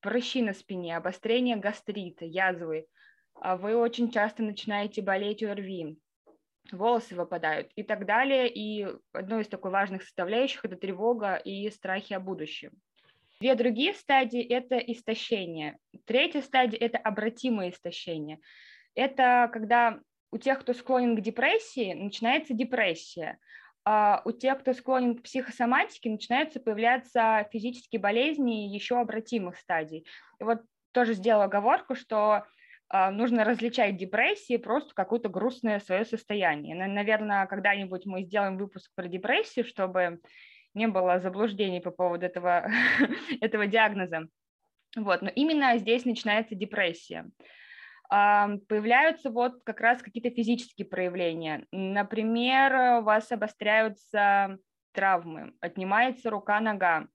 прыщи 0.00 0.42
на 0.42 0.54
спине, 0.54 0.96
обострение 0.96 1.56
гастрита, 1.56 2.24
язвы. 2.24 2.86
А 3.34 3.56
вы 3.56 3.76
очень 3.76 4.10
часто 4.10 4.42
начинаете 4.42 5.02
болеть 5.02 5.42
ОРВИ, 5.42 5.98
волосы 6.70 7.16
выпадают 7.16 7.72
и 7.74 7.82
так 7.82 8.06
далее. 8.06 8.48
И 8.48 8.86
одной 9.12 9.42
из 9.42 9.48
такой 9.48 9.72
важных 9.72 10.02
составляющих– 10.02 10.64
это 10.64 10.76
тревога 10.76 11.36
и 11.36 11.68
страхи 11.70 12.12
о 12.12 12.20
будущем. 12.20 12.70
Две 13.40 13.56
другие 13.56 13.94
стадии– 13.94 14.42
это 14.48 14.78
истощение. 14.78 15.78
Третья 16.04 16.42
стадия– 16.42 16.78
это 16.80 16.98
обратимое 16.98 17.70
истощение. 17.70 18.38
Это 18.94 19.50
когда 19.52 19.98
у 20.32 20.38
тех, 20.38 20.60
кто 20.60 20.72
склонен 20.72 21.16
к 21.16 21.20
депрессии, 21.20 21.92
начинается 21.92 22.54
депрессия. 22.54 23.38
А 23.84 24.22
у 24.24 24.32
тех, 24.32 24.60
кто 24.60 24.72
склонен 24.72 25.16
к 25.16 25.22
психосоматике, 25.22 26.10
начинаются 26.10 26.58
появляться 26.58 27.46
физические 27.52 28.00
болезни 28.00 28.68
еще 28.68 28.98
обратимых 28.98 29.56
стадий. 29.58 30.06
И 30.40 30.44
вот 30.44 30.62
тоже 30.92 31.14
сделала 31.14 31.44
оговорку, 31.44 31.94
что 31.94 32.46
а, 32.88 33.10
нужно 33.10 33.44
различать 33.44 33.96
депрессии 33.96 34.56
просто 34.56 34.94
какое-то 34.94 35.28
грустное 35.28 35.80
свое 35.80 36.04
состояние. 36.04 36.74
Наверное, 36.74 37.46
когда-нибудь 37.46 38.06
мы 38.06 38.22
сделаем 38.22 38.56
выпуск 38.56 38.90
про 38.94 39.08
депрессию, 39.08 39.64
чтобы 39.64 40.20
не 40.74 40.86
было 40.86 41.18
заблуждений 41.18 41.80
по 41.80 41.90
поводу 41.90 42.24
этого, 42.24 42.70
этого 43.40 43.66
диагноза. 43.66 44.28
Вот, 44.96 45.22
но 45.22 45.28
именно 45.28 45.76
здесь 45.78 46.04
начинается 46.04 46.54
депрессия. 46.54 47.30
Появляются 48.08 49.30
вот 49.30 49.62
как 49.64 49.80
раз 49.80 50.02
какие-то 50.02 50.30
физические 50.30 50.86
проявления. 50.86 51.66
Например, 51.72 53.00
у 53.00 53.04
вас 53.04 53.32
обостряются 53.32 54.58
травмы, 54.92 55.54
отнимается 55.60 56.28
рука-нога, 56.28 57.08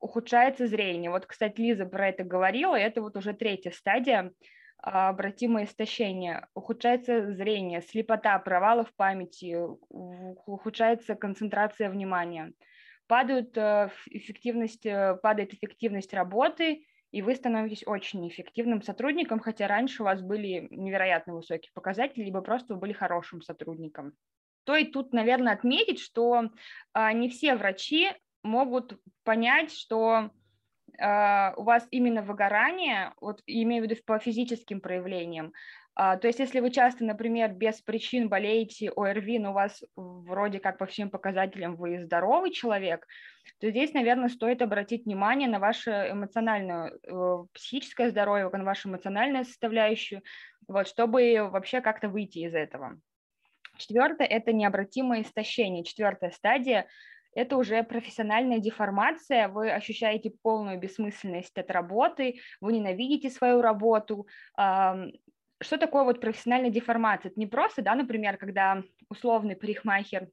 ухудшается 0.00 0.66
зрение. 0.66 1.10
Вот, 1.10 1.26
кстати, 1.26 1.60
Лиза 1.60 1.86
про 1.86 2.08
это 2.08 2.24
говорила, 2.24 2.76
и 2.76 2.82
это 2.82 3.02
вот 3.02 3.16
уже 3.16 3.32
третья 3.32 3.70
стадия 3.70 4.32
а, 4.82 5.10
обратимое 5.10 5.64
истощение, 5.64 6.46
ухудшается 6.54 7.32
зрение, 7.34 7.82
слепота, 7.82 8.38
провалы 8.38 8.84
в 8.84 8.94
памяти, 8.94 9.58
ухудшается 9.90 11.16
концентрация 11.16 11.90
внимания, 11.90 12.54
падают 13.06 13.56
э, 13.58 13.90
эффективность, 14.06 14.86
э, 14.86 15.16
падает 15.22 15.52
эффективность 15.52 16.14
работы, 16.14 16.86
и 17.12 17.22
вы 17.22 17.34
становитесь 17.34 17.86
очень 17.86 18.28
эффективным 18.28 18.82
сотрудником, 18.82 19.40
хотя 19.40 19.66
раньше 19.66 20.02
у 20.02 20.04
вас 20.04 20.22
были 20.22 20.68
невероятно 20.70 21.34
высокие 21.34 21.70
показатели, 21.74 22.24
либо 22.24 22.40
просто 22.40 22.74
вы 22.74 22.80
были 22.80 22.92
хорошим 22.92 23.42
сотрудником. 23.42 24.12
То 24.64 24.76
и 24.76 24.84
тут, 24.84 25.12
наверное, 25.12 25.54
отметить, 25.54 26.00
что 26.00 26.50
а, 26.92 27.12
не 27.12 27.28
все 27.28 27.56
врачи 27.56 28.08
могут 28.42 29.00
понять, 29.24 29.72
что 29.72 30.30
а, 30.98 31.54
у 31.56 31.64
вас 31.64 31.86
именно 31.90 32.22
выгорание, 32.22 33.12
вот 33.20 33.42
имею 33.46 33.84
в 33.84 33.90
виду 33.90 34.00
по 34.04 34.18
физическим 34.18 34.80
проявлениям, 34.80 35.52
то 36.00 36.20
есть 36.22 36.38
если 36.38 36.60
вы 36.60 36.70
часто, 36.70 37.04
например, 37.04 37.52
без 37.52 37.82
причин 37.82 38.30
болеете 38.30 38.90
ОРВИ, 38.96 39.38
но 39.38 39.50
у 39.50 39.52
вас 39.52 39.82
вроде 39.96 40.58
как 40.58 40.78
по 40.78 40.86
всем 40.86 41.10
показателям 41.10 41.76
вы 41.76 42.02
здоровый 42.04 42.52
человек, 42.52 43.06
то 43.58 43.68
здесь, 43.68 43.92
наверное, 43.92 44.28
стоит 44.28 44.62
обратить 44.62 45.04
внимание 45.04 45.46
на 45.46 45.58
ваше 45.58 46.08
эмоциональное, 46.10 46.92
э, 47.02 47.44
психическое 47.52 48.08
здоровье, 48.08 48.48
на 48.48 48.64
вашу 48.64 48.88
эмоциональную 48.88 49.44
составляющую, 49.44 50.22
вот, 50.66 50.88
чтобы 50.88 51.48
вообще 51.50 51.82
как-то 51.82 52.08
выйти 52.08 52.38
из 52.38 52.54
этого. 52.54 52.98
Четвертое– 53.76 54.26
это 54.28 54.54
необратимое 54.54 55.20
истощение. 55.20 55.84
Четвертая 55.84 56.30
стадия 56.30 56.86
это 57.34 57.56
уже 57.56 57.82
профессиональная 57.84 58.58
деформация, 58.58 59.48
вы 59.48 59.70
ощущаете 59.70 60.32
полную 60.42 60.80
бессмысленность 60.80 61.56
от 61.56 61.70
работы, 61.70 62.40
вы 62.60 62.72
ненавидите 62.72 63.30
свою 63.30 63.62
работу, 63.62 64.26
что 65.62 65.78
такое 65.78 66.04
вот 66.04 66.20
профессиональная 66.20 66.70
деформация? 66.70 67.30
Это 67.30 67.40
не 67.40 67.46
просто, 67.46 67.82
да, 67.82 67.94
например, 67.94 68.36
когда 68.36 68.82
условный 69.08 69.56
парикмахер 69.56 70.28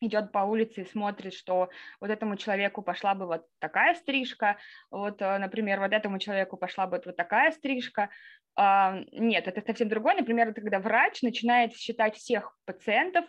идет 0.00 0.32
по 0.32 0.40
улице 0.40 0.82
и 0.82 0.86
смотрит, 0.86 1.34
что 1.34 1.68
вот 2.00 2.10
этому 2.10 2.36
человеку 2.36 2.82
пошла 2.82 3.14
бы 3.14 3.26
вот 3.26 3.46
такая 3.58 3.94
стрижка, 3.94 4.56
вот, 4.90 5.20
э, 5.20 5.38
например, 5.38 5.80
вот 5.80 5.92
этому 5.92 6.18
человеку 6.18 6.56
пошла 6.56 6.86
бы 6.86 7.00
вот 7.04 7.16
такая 7.16 7.52
стрижка. 7.52 8.10
А, 8.56 8.98
нет, 9.12 9.46
это 9.46 9.60
совсем 9.60 9.88
другое. 9.88 10.16
Например, 10.16 10.48
это 10.48 10.60
когда 10.60 10.80
врач 10.80 11.22
начинает 11.22 11.74
считать 11.74 12.16
всех 12.16 12.56
пациентов 12.64 13.24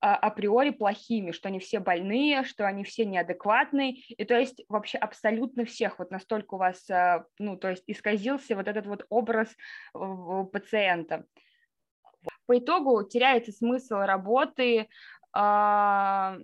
априори 0.00 0.70
плохими, 0.70 1.32
что 1.32 1.48
они 1.48 1.58
все 1.58 1.80
больные, 1.80 2.44
что 2.44 2.66
они 2.66 2.84
все 2.84 3.04
неадекватные, 3.04 3.92
и 3.92 4.24
то 4.24 4.38
есть 4.38 4.62
вообще 4.68 4.98
абсолютно 4.98 5.64
всех, 5.64 5.98
вот 5.98 6.10
настолько 6.10 6.54
у 6.54 6.58
вас, 6.58 6.88
а, 6.90 7.24
ну, 7.38 7.56
то 7.56 7.70
есть 7.70 7.84
исказился 7.86 8.56
вот 8.56 8.68
этот 8.68 8.86
вот 8.86 9.06
образ 9.08 9.54
пациента. 10.52 11.24
По 12.46 12.58
итогу 12.58 13.02
теряется 13.04 13.52
смысл 13.52 13.96
работы, 13.96 14.88
а, 15.32 16.36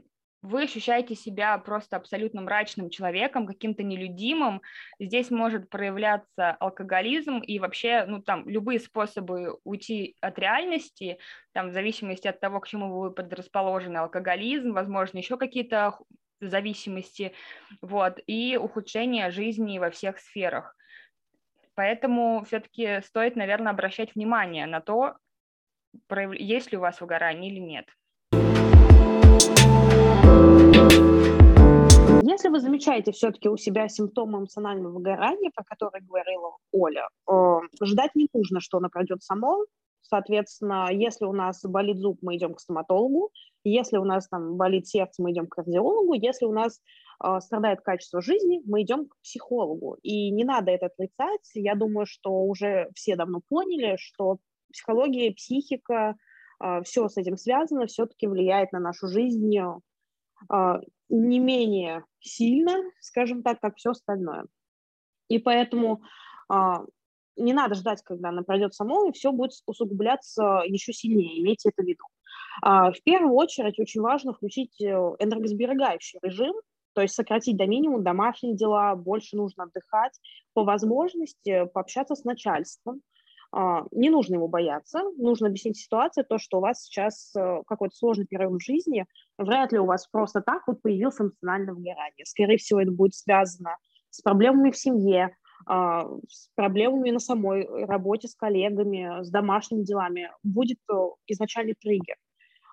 вы 0.43 0.65
ощущаете 0.65 1.15
себя 1.15 1.57
просто 1.59 1.97
абсолютно 1.97 2.43
мрачным 2.43 2.91
человеком, 2.91 3.47
каким-то 3.47 3.85
нелюдимым. 3.85 4.61
Здесь 4.99 5.31
может 5.31 5.71
проявляться 5.71 6.51
алкоголизм 6.59 7.39
и 7.39 7.59
вообще, 7.61 8.05
ну, 8.07 8.21
там, 8.21 8.49
любые 8.49 8.81
способы 8.81 9.57
уйти 9.65 10.17
от 10.21 10.39
реальности, 10.39 11.19
там, 11.53 11.69
в 11.69 11.73
зависимости 11.73 12.27
от 12.27 12.41
того, 12.41 12.61
к 12.61 12.67
чему 12.67 12.99
вы 12.99 13.13
предрасположены, 13.13 13.99
алкоголизм, 13.99 14.73
возможно, 14.73 15.19
еще 15.19 15.37
какие-то 15.37 15.99
зависимости, 16.41 17.33
вот, 17.81 18.19
и 18.27 18.57
ухудшение 18.57 19.31
жизни 19.31 19.79
во 19.79 19.91
всех 19.91 20.19
сферах. 20.19 20.77
Поэтому 21.75 22.45
все-таки 22.45 23.01
стоит, 23.03 23.37
наверное, 23.37 23.73
обращать 23.73 24.15
внимание 24.15 24.67
на 24.67 24.81
то, 24.81 25.17
есть 26.33 26.73
ли 26.73 26.79
у 26.79 26.81
вас 26.81 27.01
выгорание 27.01 27.53
или 27.53 27.61
нет. 27.61 27.87
Если 32.25 32.49
вы 32.49 32.61
замечаете 32.61 33.12
все-таки 33.12 33.49
у 33.49 33.57
себя 33.57 33.89
симптомы 33.89 34.39
эмоционального 34.39 34.93
выгорания, 34.93 35.51
про 35.55 35.65
которые 35.65 36.03
говорила 36.03 36.57
Оля, 36.73 37.09
э, 37.31 37.61
ждать 37.83 38.15
не 38.15 38.29
нужно, 38.33 38.61
что 38.61 38.79
оно 38.79 38.89
пройдет 38.89 39.23
само. 39.23 39.65
Соответственно, 40.03 40.89
если 40.91 41.25
у 41.25 41.33
нас 41.33 41.62
болит 41.62 41.99
зуб, 41.99 42.19
мы 42.23 42.37
идем 42.37 42.55
к 42.55 42.61
стоматологу. 42.61 43.31
Если 43.65 43.97
у 43.97 44.05
нас 44.05 44.29
там 44.29 44.57
болит 44.57 44.87
сердце, 44.87 45.23
мы 45.23 45.33
идем 45.33 45.47
к 45.47 45.55
кардиологу. 45.55 46.15
Если 46.15 46.45
у 46.45 46.53
нас 46.53 46.81
э, 47.25 47.41
страдает 47.41 47.81
качество 47.81 48.21
жизни, 48.21 48.61
мы 48.67 48.83
идем 48.83 49.07
к 49.07 49.17
психологу. 49.23 49.99
И 50.03 50.31
не 50.31 50.45
надо 50.45 50.71
это 50.71 50.87
отрицать. 50.87 51.51
Я 51.55 51.75
думаю, 51.75 52.07
что 52.07 52.31
уже 52.43 52.89
все 52.95 53.17
давно 53.17 53.41
поняли, 53.49 53.97
что 53.99 54.39
психология, 54.73 55.33
психика, 55.33 56.17
э, 56.62 56.83
все 56.83 57.09
с 57.09 57.17
этим 57.17 57.37
связано, 57.37 57.87
все-таки 57.87 58.27
влияет 58.27 58.73
на 58.73 58.81
нашу 58.81 59.07
жизнь 59.07 59.57
э, 59.57 59.79
не 61.09 61.39
менее 61.39 62.05
сильно, 62.21 62.75
скажем 63.01 63.43
так, 63.43 63.61
как 63.61 63.77
все 63.77 63.91
остальное. 63.91 64.47
И 65.29 65.39
поэтому 65.39 66.03
а, 66.49 66.85
не 67.37 67.53
надо 67.53 67.75
ждать, 67.75 68.03
когда 68.03 68.31
она 68.31 68.43
пройдет 68.43 68.75
само, 68.75 69.07
и 69.07 69.13
все 69.13 69.33
будет 69.33 69.53
усугубляться 69.67 70.63
еще 70.67 70.93
сильнее, 70.93 71.41
имейте 71.41 71.71
это 71.71 71.83
в 71.83 71.87
виду. 71.87 72.05
А, 72.61 72.93
в 72.93 73.03
первую 73.03 73.35
очередь 73.35 73.79
очень 73.79 74.01
важно 74.01 74.33
включить 74.33 74.81
э, 74.81 74.87
энергосберегающий 75.19 76.19
режим, 76.23 76.55
то 76.95 77.01
есть 77.01 77.15
сократить 77.15 77.57
до 77.57 77.67
минимума 77.67 78.03
домашние 78.03 78.55
дела, 78.55 78.95
больше 78.95 79.37
нужно 79.37 79.65
отдыхать, 79.65 80.19
по 80.53 80.65
возможности 80.65 81.67
пообщаться 81.73 82.15
с 82.15 82.25
начальством, 82.25 82.97
а, 82.97 83.12
не 83.91 84.09
нужно 84.09 84.37
его 84.37 84.49
бояться, 84.49 85.03
нужно 85.19 85.49
объяснить 85.49 85.77
ситуацию, 85.77 86.25
то, 86.25 86.39
что 86.39 86.59
у 86.59 86.61
вас 86.63 86.85
сейчас 86.85 87.35
э, 87.37 87.63
какой-то 87.67 87.95
сложный 87.95 88.27
период 88.27 88.55
в 88.55 88.65
жизни, 88.65 89.05
вряд 89.37 89.73
ли 89.73 89.79
у 89.79 89.85
вас 89.85 90.07
просто 90.07 90.41
так 90.41 90.62
вот 90.67 90.81
появилось 90.81 91.21
эмоциональное 91.21 91.75
выгорание. 91.75 92.25
Скорее 92.25 92.57
всего, 92.57 92.81
это 92.81 92.91
будет 92.91 93.15
связано 93.15 93.77
с 94.09 94.23
проблемами 94.23 94.71
в 94.71 94.79
семье, 94.79 95.37
а, 95.67 96.05
с 96.29 96.49
проблемами 96.55 97.11
на 97.11 97.19
самой 97.19 97.67
работе 97.85 98.27
с 98.27 98.35
коллегами, 98.35 99.23
с 99.23 99.31
домашними 99.31 99.83
делами. 99.83 100.31
Будет 100.43 100.79
э, 100.91 100.95
изначальный 101.27 101.75
триггер. 101.75 102.17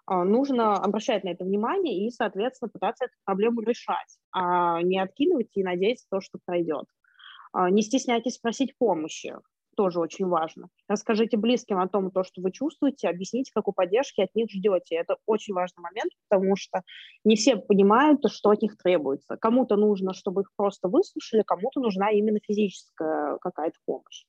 А, 0.05 0.23
нужно 0.23 0.77
обращать 0.77 1.25
на 1.25 1.29
это 1.29 1.43
внимание 1.43 2.07
и, 2.07 2.09
соответственно, 2.09 2.69
пытаться 2.69 3.05
эту 3.05 3.15
проблему 3.25 3.59
решать, 3.61 4.17
а 4.31 4.81
не 4.81 4.97
откидывать 4.97 5.49
и 5.55 5.63
надеяться 5.63 6.07
то, 6.09 6.21
что 6.21 6.39
пройдет. 6.45 6.85
Не 7.51 7.81
стесняйтесь 7.81 8.35
спросить 8.35 8.77
помощи 8.77 9.35
тоже 9.79 10.01
очень 10.01 10.27
важно. 10.27 10.67
Расскажите 10.89 11.37
близким 11.37 11.79
о 11.79 11.87
том, 11.87 12.11
то, 12.11 12.25
что 12.25 12.41
вы 12.41 12.51
чувствуете, 12.51 13.07
объясните, 13.07 13.53
какой 13.55 13.73
поддержки 13.73 14.19
от 14.19 14.35
них 14.35 14.51
ждете. 14.51 14.95
Это 14.95 15.15
очень 15.25 15.53
важный 15.53 15.81
момент, 15.81 16.11
потому 16.27 16.57
что 16.57 16.81
не 17.23 17.37
все 17.37 17.55
понимают, 17.55 18.19
что 18.29 18.49
от 18.49 18.61
них 18.61 18.77
требуется. 18.77 19.37
Кому-то 19.37 19.77
нужно, 19.77 20.13
чтобы 20.13 20.41
их 20.41 20.49
просто 20.57 20.89
выслушали, 20.89 21.43
кому-то 21.47 21.79
нужна 21.79 22.09
именно 22.09 22.39
физическая 22.45 23.37
какая-то 23.37 23.77
помощь. 23.85 24.25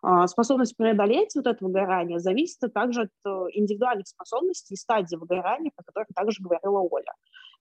А, 0.00 0.28
способность 0.28 0.76
преодолеть 0.76 1.34
вот 1.34 1.48
это 1.48 1.64
выгорание 1.64 2.20
зависит 2.20 2.72
также 2.72 3.02
от 3.02 3.10
э, 3.26 3.30
индивидуальных 3.54 4.06
способностей 4.06 4.74
и 4.74 4.76
стадии 4.76 5.16
выгорания, 5.16 5.72
про 5.74 5.82
которые 5.82 6.06
также 6.14 6.40
говорила 6.40 6.78
Оля. 6.88 7.12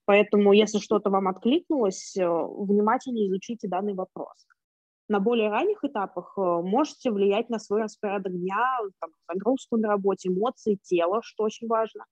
Поэтому, 0.05 0.53
если 0.53 0.77
что-то 0.77 1.09
вам 1.09 1.27
откликнулось, 1.29 2.15
э, 2.15 2.27
внимательно 2.27 3.25
изучите 3.25 3.67
данный 3.67 3.95
вопрос 3.95 4.45
на 5.07 5.19
более 5.19 5.49
ранних 5.49 5.83
этапах 5.83 6.33
э, 6.37 6.41
можете 6.41 7.11
влиять 7.11 7.49
на 7.49 7.59
свой 7.59 7.83
распорядок 7.83 8.33
дня, 8.33 8.65
там, 8.99 9.11
загрузку 9.29 9.77
на 9.77 9.87
работе, 9.87 10.29
эмоции, 10.29 10.79
тело, 10.83 11.21
что 11.23 11.43
очень 11.43 11.67
важно. 11.67 12.05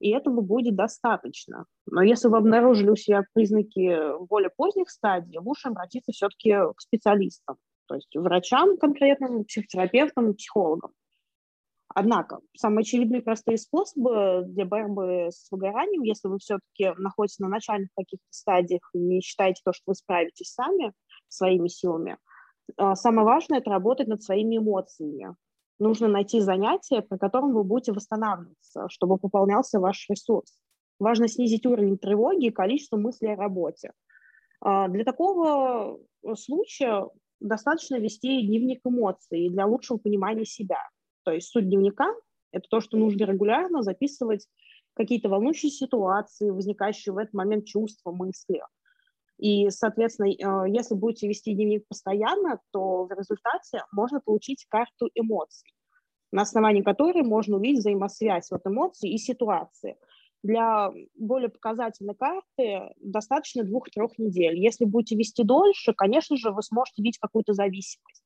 И 0.00 0.10
этого 0.10 0.40
будет 0.40 0.74
достаточно. 0.74 1.64
Но 1.86 2.02
если 2.02 2.28
вы 2.28 2.38
обнаружили 2.38 2.90
у 2.90 2.96
себя 2.96 3.22
признаки 3.32 4.18
более 4.26 4.50
поздних 4.50 4.90
стадий, 4.90 5.38
лучше 5.38 5.68
обратиться 5.68 6.12
все-таки 6.12 6.52
к 6.76 6.80
специалистам, 6.80 7.56
то 7.86 7.94
есть 7.94 8.14
врачам 8.14 8.76
конкретным, 8.76 9.44
психотерапевтам, 9.44 10.34
психологам. 10.34 10.90
Однако, 11.94 12.40
самые 12.56 12.80
очевидные 12.80 13.20
и 13.20 13.24
простые 13.24 13.58
способы 13.58 14.44
для 14.46 14.64
борьбы 14.64 15.28
с 15.30 15.46
выгоранием, 15.50 16.02
если 16.02 16.28
вы 16.28 16.38
все-таки 16.38 16.92
находитесь 16.96 17.38
на 17.38 17.48
начальных 17.48 17.90
каких-то 17.94 18.24
стадиях 18.30 18.80
и 18.94 18.98
не 18.98 19.20
считаете 19.20 19.60
то, 19.64 19.72
что 19.72 19.82
вы 19.86 19.94
справитесь 19.94 20.52
сами 20.52 20.92
своими 21.28 21.68
силами– 21.68 22.18
самое 22.94 23.24
важное– 23.24 23.58
это 23.60 23.70
работать 23.70 24.08
над 24.08 24.22
своими 24.22 24.58
эмоциями. 24.58 25.34
Нужно 25.78 26.08
найти 26.08 26.40
занятие, 26.40 27.02
при 27.02 27.18
котором 27.18 27.52
вы 27.52 27.64
будете 27.64 27.92
восстанавливаться, 27.92 28.88
чтобы 28.88 29.18
пополнялся 29.18 29.80
ваш 29.80 30.06
ресурс. 30.08 30.58
Важно 30.98 31.26
снизить 31.28 31.66
уровень 31.66 31.98
тревоги 31.98 32.46
и 32.46 32.50
количество 32.50 32.96
мыслей 32.96 33.32
о 33.32 33.36
работе. 33.36 33.92
А, 34.60 34.88
для 34.88 35.04
такого 35.04 35.98
случая 36.36 37.08
достаточно 37.40 37.96
вести 37.96 38.46
дневник 38.46 38.80
эмоций 38.84 39.48
для 39.50 39.66
лучшего 39.66 39.98
понимания 39.98 40.44
себя. 40.44 40.78
То 41.24 41.32
есть 41.32 41.48
суть 41.48 41.68
дневника– 41.68 42.14
это 42.52 42.66
то, 42.70 42.80
что 42.80 42.96
нужно 42.96 43.24
регулярно 43.24 43.82
записывать 43.82 44.46
какие-то 44.94 45.28
волнующие 45.28 45.72
ситуации, 45.72 46.50
возникающие 46.50 47.12
в 47.12 47.18
этот 47.18 47.34
момент 47.34 47.66
чувства, 47.66 48.12
мысли– 48.12 48.62
и, 49.42 49.70
соответственно, 49.70 50.28
э, 50.28 50.70
если 50.70 50.94
будете 50.94 51.26
вести 51.26 51.52
дневник 51.52 51.84
постоянно, 51.88 52.60
то 52.70 53.06
в 53.06 53.10
результате 53.10 53.82
можно 53.90 54.20
получить 54.20 54.66
карту 54.68 55.10
эмоций, 55.16 55.68
на 56.30 56.42
основании 56.42 56.82
которой 56.82 57.24
можно 57.24 57.56
увидеть 57.56 57.80
взаимосвязь 57.80 58.52
вот 58.52 58.64
эмоций 58.64 59.10
и 59.10 59.18
ситуации. 59.18 59.96
Для 60.44 60.92
более 61.16 61.48
показательной 61.48 62.14
карты 62.14 62.94
достаточно 63.00 63.64
двух-трех 63.64 64.16
недель. 64.16 64.60
Если 64.60 64.84
будете 64.84 65.16
вести 65.16 65.42
дольше, 65.42 65.92
конечно 65.92 66.36
же, 66.36 66.52
вы 66.52 66.62
сможете 66.62 67.02
видеть 67.02 67.18
какую-то 67.18 67.52
зависимость. 67.52 68.22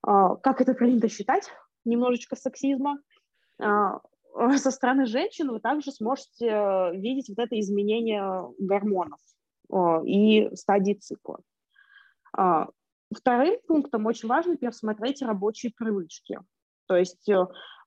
А, 0.00 0.36
как 0.36 0.62
это 0.62 0.72
принято 0.72 1.10
считать? 1.10 1.50
Немножечко 1.84 2.36
сексизма. 2.36 2.98
А, 3.60 4.00
со 4.56 4.70
стороны 4.70 5.04
женщин 5.04 5.50
вы 5.50 5.60
также 5.60 5.92
сможете 5.92 6.46
э, 6.46 6.96
видеть 6.96 7.28
вот 7.28 7.38
это 7.38 7.60
изменение 7.60 8.50
гормонов 8.58 9.20
и 10.04 10.54
стадии 10.54 10.94
цикла. 10.94 11.40
А, 12.36 12.68
вторым 13.14 13.56
пунктом 13.66 14.06
очень 14.06 14.28
важно 14.28 14.56
пересмотреть 14.56 15.22
рабочие 15.22 15.72
привычки. 15.76 16.38
То 16.86 16.96
есть 16.96 17.28
э, 17.28 17.36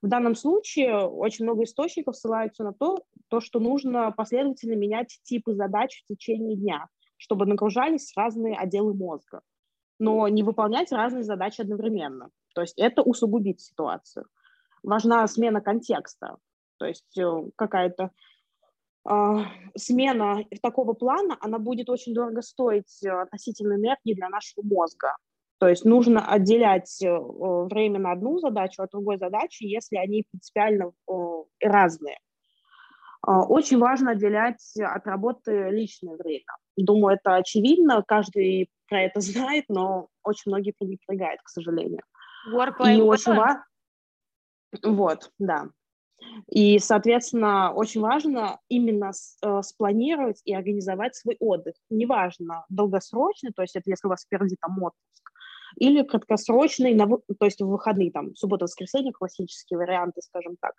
в 0.00 0.08
данном 0.08 0.36
случае 0.36 1.06
очень 1.06 1.44
много 1.44 1.64
источников 1.64 2.16
ссылаются 2.16 2.62
на 2.62 2.72
то, 2.72 3.04
то, 3.28 3.40
что 3.40 3.58
нужно 3.58 4.12
последовательно 4.12 4.74
менять 4.74 5.18
типы 5.24 5.54
задач 5.54 6.02
в 6.04 6.06
течение 6.06 6.56
дня, 6.56 6.86
чтобы 7.16 7.46
нагружались 7.46 8.12
разные 8.16 8.56
отделы 8.56 8.94
мозга, 8.94 9.40
но 9.98 10.28
не 10.28 10.44
выполнять 10.44 10.92
разные 10.92 11.24
задачи 11.24 11.60
одновременно. 11.60 12.30
То 12.54 12.60
есть 12.60 12.78
это 12.78 13.02
усугубит 13.02 13.60
ситуацию. 13.60 14.26
Важна 14.84 15.26
смена 15.26 15.60
контекста, 15.60 16.36
то 16.78 16.86
есть 16.86 17.18
э, 17.18 17.50
какая-то 17.56 18.04
а, 18.04 18.10
смена 19.04 20.44
такого 20.62 20.92
плана, 20.92 21.36
она 21.40 21.58
будет 21.58 21.90
очень 21.90 22.14
дорого 22.14 22.42
стоить 22.42 23.02
э, 23.04 23.10
относительно 23.10 23.74
энергии 23.74 24.14
для 24.14 24.28
нашего 24.28 24.64
мозга. 24.64 25.16
То 25.58 25.68
есть 25.68 25.84
нужно 25.84 26.26
отделять 26.26 27.02
э, 27.02 27.08
время 27.10 27.98
на 27.98 28.12
одну 28.12 28.38
задачу 28.38 28.82
от 28.82 28.90
другой 28.90 29.18
задачи, 29.18 29.64
если 29.64 29.96
они 29.96 30.24
принципиально 30.30 30.92
разные. 31.60 32.18
А, 33.24 33.44
очень 33.44 33.78
важно 33.78 34.12
отделять 34.12 34.74
от 34.76 35.06
работы 35.06 35.70
личное 35.70 36.16
время. 36.16 36.44
Думаю, 36.76 37.16
это 37.16 37.36
очевидно, 37.36 38.02
каждый 38.06 38.68
про 38.88 39.02
это 39.02 39.20
знает, 39.20 39.64
но 39.68 40.08
очень 40.24 40.50
многие 40.50 40.72
пренебрегают, 40.72 41.40
к 41.42 41.48
сожалению. 41.48 42.02
Work-life 42.52 42.96
И 42.96 43.00
очень 43.00 43.34
важно... 43.34 43.64
Вот, 44.82 45.30
да. 45.38 45.68
И, 46.48 46.78
соответственно, 46.78 47.72
очень 47.72 48.00
важно 48.00 48.58
именно 48.68 49.10
э, 49.42 49.62
спланировать 49.62 50.40
и 50.44 50.54
организовать 50.54 51.14
свой 51.14 51.36
отдых. 51.40 51.74
Неважно, 51.90 52.64
долгосрочный, 52.68 53.52
то 53.52 53.62
есть 53.62 53.76
это 53.76 53.90
если 53.90 54.06
у 54.06 54.10
вас 54.10 54.24
впереди 54.24 54.56
там 54.60 54.82
отпуск, 54.82 55.22
или 55.76 56.02
краткосрочный, 56.02 56.98
то 56.98 57.44
есть 57.44 57.60
в 57.60 57.66
выходные, 57.66 58.10
там, 58.10 58.34
суббота-воскресенье, 58.34 59.12
классические 59.12 59.78
варианты, 59.78 60.20
скажем 60.22 60.56
так. 60.60 60.74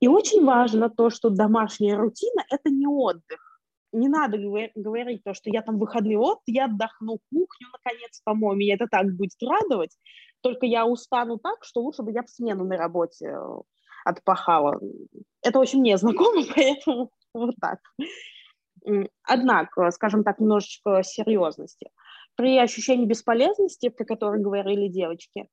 И 0.00 0.08
очень 0.08 0.44
важно 0.44 0.90
то, 0.90 1.10
что 1.10 1.30
домашняя 1.30 1.96
рутина– 1.96 2.44
это 2.50 2.70
не 2.70 2.86
отдых. 2.86 3.60
Не 3.92 4.08
надо 4.08 4.38
говорить 4.74 5.22
то, 5.24 5.34
что 5.34 5.50
я 5.50 5.62
там 5.62 5.78
выходный 5.78 6.16
от, 6.16 6.40
я 6.46 6.64
отдохну, 6.64 7.20
кухню, 7.30 7.68
наконец, 7.72 8.20
по-моему, 8.24 8.56
меня 8.56 8.74
это 8.74 8.88
так 8.88 9.06
будет 9.14 9.40
радовать, 9.40 9.96
только 10.40 10.66
я 10.66 10.84
устану 10.84 11.38
так, 11.38 11.64
что 11.64 11.80
лучше 11.80 12.02
бы 12.02 12.12
я 12.12 12.22
в 12.22 12.28
смену 12.28 12.64
на 12.64 12.76
работе 12.76 13.26
э, 13.26 13.60
отпахала. 14.04 14.80
Это 15.42 15.58
очень 15.58 15.80
мне 15.80 15.96
знакомо, 15.96 16.42
поэтому 16.54 17.10
вот 17.32 17.54
так. 17.60 17.78
Однако, 19.22 19.90
скажем 19.90 20.24
так, 20.24 20.38
немножечко 20.38 21.02
серьезности. 21.02 21.88
При 22.36 22.58
ощущении 22.58 23.06
бесполезности, 23.06 23.88
про 23.88 24.04
которые 24.04 24.42
говорили 24.42 24.88
девочки, 24.88 25.48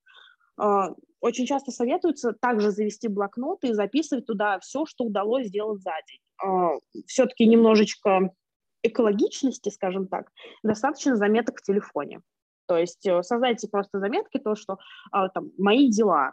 а, 0.58 0.90
очень 1.22 1.46
часто 1.46 1.72
советуется 1.72 2.34
также 2.34 2.72
завести 2.72 3.08
блокнот 3.08 3.64
и 3.64 3.74
записывать 3.74 4.26
туда 4.26 4.60
все, 4.60 4.86
что 4.86 5.06
удалось 5.06 5.48
сделать 5.48 5.82
за 5.82 5.94
день. 6.08 6.20
А, 6.44 6.72
Все-таки 7.08 7.46
немножечко 7.46 8.32
экологичности, 8.84 9.70
скажем 9.70 10.08
так, 10.08 10.32
достаточно 10.64 11.16
заметок 11.16 11.60
в 11.60 11.62
телефоне. 11.62 12.22
То 12.68 12.78
есть 12.78 13.06
э, 13.06 13.22
создайте 13.22 13.68
просто 13.68 14.00
заметки, 14.00 14.40
то, 14.40 14.56
что 14.56 14.78
а, 15.12 15.30
там 15.30 15.52
мои 15.58 15.90
дела, 15.90 16.32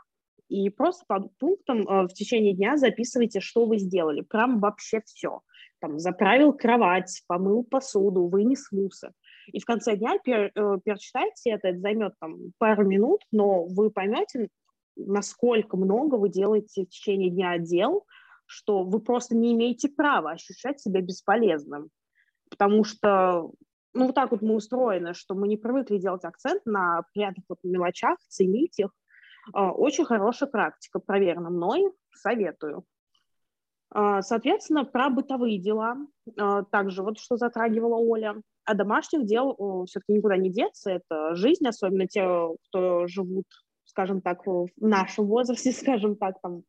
и 0.49 0.71
просто 0.71 1.05
по 1.07 1.21
пунктам 1.39 1.87
э, 1.87 2.03
в 2.07 2.09
течение 2.09 2.55
дня 2.55 2.77
записывайте, 2.77 3.41
что 3.41 3.67
вы 3.67 3.79
сделали. 3.79 4.23
Прям 4.23 4.61
вообще 4.61 5.03
все. 5.05 5.43
Там, 5.81 5.99
заправил 5.99 6.53
кровать, 6.53 7.23
помыл 7.27 7.65
посуду, 7.65 8.27
вынес 8.27 8.73
мусор. 8.73 9.13
И 9.53 9.61
в 9.61 9.65
конце 9.65 9.97
дня 9.97 10.19
пер, 10.25 10.51
э, 10.55 10.79
перечитайте 10.85 11.51
это, 11.51 11.69
это 11.69 11.81
займет 11.81 12.15
там 12.19 12.53
пару 12.59 12.85
минут, 12.85 13.23
но 13.31 13.65
вы 13.67 13.91
поймете, 13.91 14.49
насколько 14.97 15.77
много 15.77 16.17
вы 16.17 16.29
делаете 16.29 16.85
в 16.85 16.89
течение 16.89 17.31
дня 17.31 17.59
дел, 17.59 18.05
что 18.47 18.83
вы 18.83 19.01
просто 19.01 19.37
не 19.37 19.53
имеете 19.53 19.89
права 19.89 20.33
ощущать 20.33 20.81
себя 20.81 21.03
бесполезным. 21.03 21.91
Потому 22.51 22.83
что, 22.83 23.51
ну, 23.93 24.07
вот 24.07 24.15
так 24.15 24.31
вот 24.31 24.41
мы 24.41 24.55
устроены, 24.55 25.13
что 25.13 25.35
мы 25.35 25.49
не 25.49 25.59
привыкли 25.59 25.99
делать 25.99 26.25
акцент 26.25 26.65
на 26.65 27.03
приятных 27.13 27.45
вот 27.49 27.59
мелочах, 27.63 28.19
ценить 28.29 28.79
их, 28.79 28.91
очень 29.53 30.05
хорошая 30.05 30.49
практика, 30.49 30.99
проверена 30.99 31.51
мной, 31.51 31.91
советую. 32.15 32.85
А, 33.91 34.23
соответственно, 34.23 34.85
про 34.85 35.09
бытовые 35.09 35.59
дела, 35.59 35.97
а, 36.39 36.65
также 36.65 37.03
вот 37.03 37.19
что 37.19 37.37
затрагивала 37.37 37.97
Оля, 37.97 38.37
а 38.65 38.75
домашних 38.75 39.25
дел 39.25 39.87
все-таки 39.87 40.13
никуда 40.13 40.37
не 40.37 40.51
деться, 40.51 40.91
это 40.91 41.35
жизнь, 41.35 41.67
особенно 41.67 42.07
те, 42.07 42.23
кто 42.69 43.07
живут, 43.07 43.47
скажем 43.85 44.21
так, 44.21 44.47
в 44.47 44.69
нашем 44.77 45.27
возрасте, 45.27 45.73
скажем 45.73 46.17
так, 46.17 46.39
там, 46.43 46.65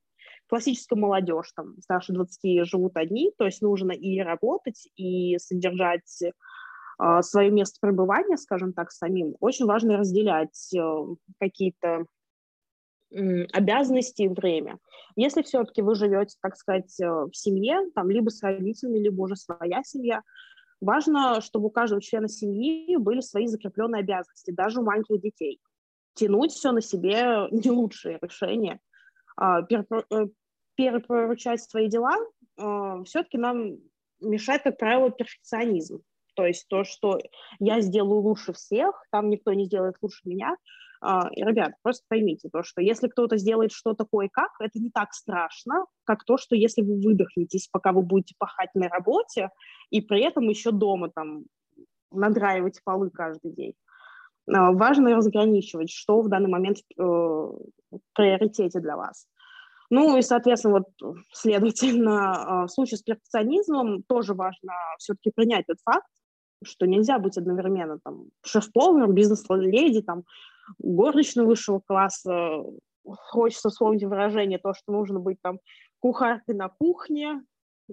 классическая 0.47 0.95
молодежь, 0.95 1.51
там, 1.55 1.75
старше 1.81 2.13
20 2.13 2.65
живут 2.65 2.95
одни, 2.95 3.33
то 3.37 3.45
есть 3.45 3.61
нужно 3.61 3.91
и 3.91 4.19
работать, 4.21 4.87
и 4.95 5.37
содержать 5.39 6.23
свое 7.21 7.49
место 7.49 7.77
пребывания, 7.81 8.35
скажем 8.35 8.73
так, 8.73 8.91
самим. 8.91 9.35
Очень 9.39 9.67
важно 9.67 9.97
разделять 9.97 10.73
э, 10.75 11.05
какие-то 11.39 12.05
обязанности 13.11 14.23
и 14.23 14.27
время. 14.27 14.77
Если 15.15 15.41
все-таки 15.41 15.81
вы 15.81 15.95
живете, 15.95 16.37
так 16.41 16.55
сказать, 16.55 16.99
э, 17.01 17.05
в 17.07 17.31
семье, 17.33 17.89
там, 17.95 18.09
либо 18.09 18.29
с 18.29 18.41
родителями, 18.43 18.99
либо 18.99 19.21
уже 19.21 19.35
своя 19.35 19.83
семья, 19.83 20.21
важно, 20.79 21.41
чтобы 21.41 21.67
у 21.67 21.71
каждого 21.71 22.01
члена 22.01 22.27
семьи 22.27 22.95
были 22.97 23.21
свои 23.21 23.47
закрепленные 23.47 24.01
обязанности, 24.01 24.51
даже 24.51 24.79
у 24.79 24.83
маленьких 24.83 25.21
детей. 25.21 25.59
Тянуть 26.13 26.51
все 26.51 26.71
на 26.71 26.81
себе– 26.81 27.47
не 27.51 27.71
лучшее 27.71 28.19
решение. 28.21 28.79
А, 29.35 29.61
э, 29.61 30.27
перепоручать 30.75 31.63
свои 31.63 31.87
дела 31.87 32.15
э, 32.57 33.03
все-таки 33.05 33.37
нам 33.37 33.77
мешает, 34.21 34.63
как 34.63 34.77
правило, 34.77 35.09
перфекционизм. 35.09 36.01
То 36.35 36.45
есть 36.45 36.67
то, 36.67 36.83
что 36.83 37.19
я 37.59 37.81
сделаю 37.81 38.21
лучше 38.21 38.53
всех, 38.53 39.03
там 39.11 39.29
никто 39.29 39.51
не 39.53 39.65
сделает 39.65 39.95
лучше 40.01 40.21
меня– 40.25 40.55
и, 41.01 41.43
ребят, 41.43 41.73
просто 41.81 42.03
поймите 42.09 42.49
то, 42.51 42.61
что 42.63 42.81
если 42.81 43.07
кто-то 43.07 43.37
сделает 43.37 43.71
что-то 43.71 44.05
кое-как, 44.05 44.51
это 44.59 44.79
не 44.79 44.89
так 44.89 45.13
страшно, 45.13 45.85
как 46.03 46.25
то, 46.25 46.37
что 46.37 46.55
если 46.55 46.81
вы 46.81 46.99
выдохнетесь, 47.01 47.69
пока 47.71 47.91
вы 47.93 48.01
будете 48.01 48.35
пахать 48.37 48.69
на 48.73 48.89
работе, 48.89 49.49
и 49.91 50.01
при 50.01 50.21
этом 50.23 50.49
еще 50.49 50.71
дома 50.71 51.09
там 51.09 51.45
надраивать 52.11 52.81
полы 52.83 53.09
каждый 53.09 53.53
день. 53.53 53.73
А, 54.51 54.71
важно 54.71 55.15
разграничивать, 55.15 55.91
что 55.91 56.21
в 56.21 56.29
данный 56.29 56.49
момент 56.49 56.77
э, 56.79 57.01
в 57.01 57.57
приоритете 58.13 58.79
для 58.79 58.97
вас. 58.97 59.27
Ну 59.91 60.17
и, 60.17 60.21
соответственно, 60.21 60.79
вот, 60.79 61.17
следовательно, 61.31 62.63
а, 62.63 62.67
в 62.67 62.71
случае 62.71 62.97
с 62.97 63.03
перфекционизмом 63.03 64.03
тоже 64.03 64.33
важно 64.33 64.73
все-таки 64.99 65.31
принять 65.33 65.65
этот 65.67 65.81
факт, 65.83 66.07
что 66.63 66.85
нельзя 66.85 67.19
быть 67.19 67.37
одновременно 67.37 67.99
там 68.03 68.25
шеф-поваром, 68.43 69.13
бизнес-леди, 69.13 70.01
там, 70.01 70.23
горничную 70.77 71.47
высшего 71.47 71.79
класса, 71.79 72.63
хочется 73.03 73.69
вспомнить 73.69 74.03
выражение, 74.03 74.59
то, 74.59 74.73
что 74.73 74.91
нужно 74.91 75.19
быть 75.19 75.41
там 75.41 75.59
кухаркой 75.99 76.55
на 76.55 76.69
кухне 76.69 77.43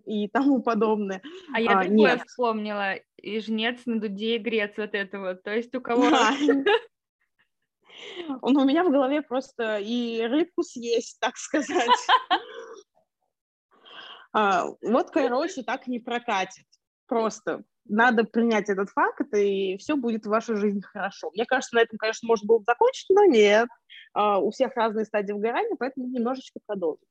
и 0.05 0.29
тому 0.29 0.63
подобное. 0.63 1.23
А 1.53 1.61
я 1.61 1.81
а, 1.81 1.85
другое 1.85 2.17
нет. 2.17 2.23
вспомнила, 2.27 2.95
и 3.17 3.41
жнец 3.41 3.81
на 3.87 3.99
дуде 3.99 4.37
и 4.37 4.39
грец 4.39 4.75
вот 4.77 4.95
этого, 4.95 5.35
то 5.35 5.55
есть 5.55 5.75
у 5.75 5.81
кого... 5.81 6.11
Он 8.43 8.55
у 8.59 8.65
меня 8.67 8.85
в 8.85 8.91
голове 8.91 9.23
просто 9.23 9.79
и 9.79 10.21
рыбку 10.23 10.63
съесть, 10.63 11.19
так 11.21 11.37
сказать. 11.37 11.89
А, 14.33 14.67
вот, 14.83 15.11
короче, 15.13 15.63
так 15.63 15.87
не 15.87 15.99
прокатит. 15.99 16.67
Просто 17.07 17.65
надо 17.89 18.25
принять 18.25 18.69
этот 18.69 18.91
факт, 18.91 19.33
и 19.35 19.77
все 19.79 19.97
будет 19.97 20.27
в 20.27 20.31
вашей 20.31 20.57
жизни 20.57 20.81
хорошо. 20.81 21.31
Мне 21.33 21.47
кажется, 21.47 21.75
на 21.77 21.81
этом, 21.81 21.99
конечно, 21.99 22.27
можно 22.27 22.47
было 22.47 22.59
бы 22.59 22.65
закончить, 22.67 23.07
но 23.11 23.25
нет. 23.25 23.69
Uh, 24.17 24.39
у 24.39 24.51
всех 24.51 24.75
разные 24.77 25.05
стадии 25.05 25.33
выгорания, 25.33 25.77
поэтому 25.79 26.07
немножечко 26.09 26.59
продолжим. 26.67 27.05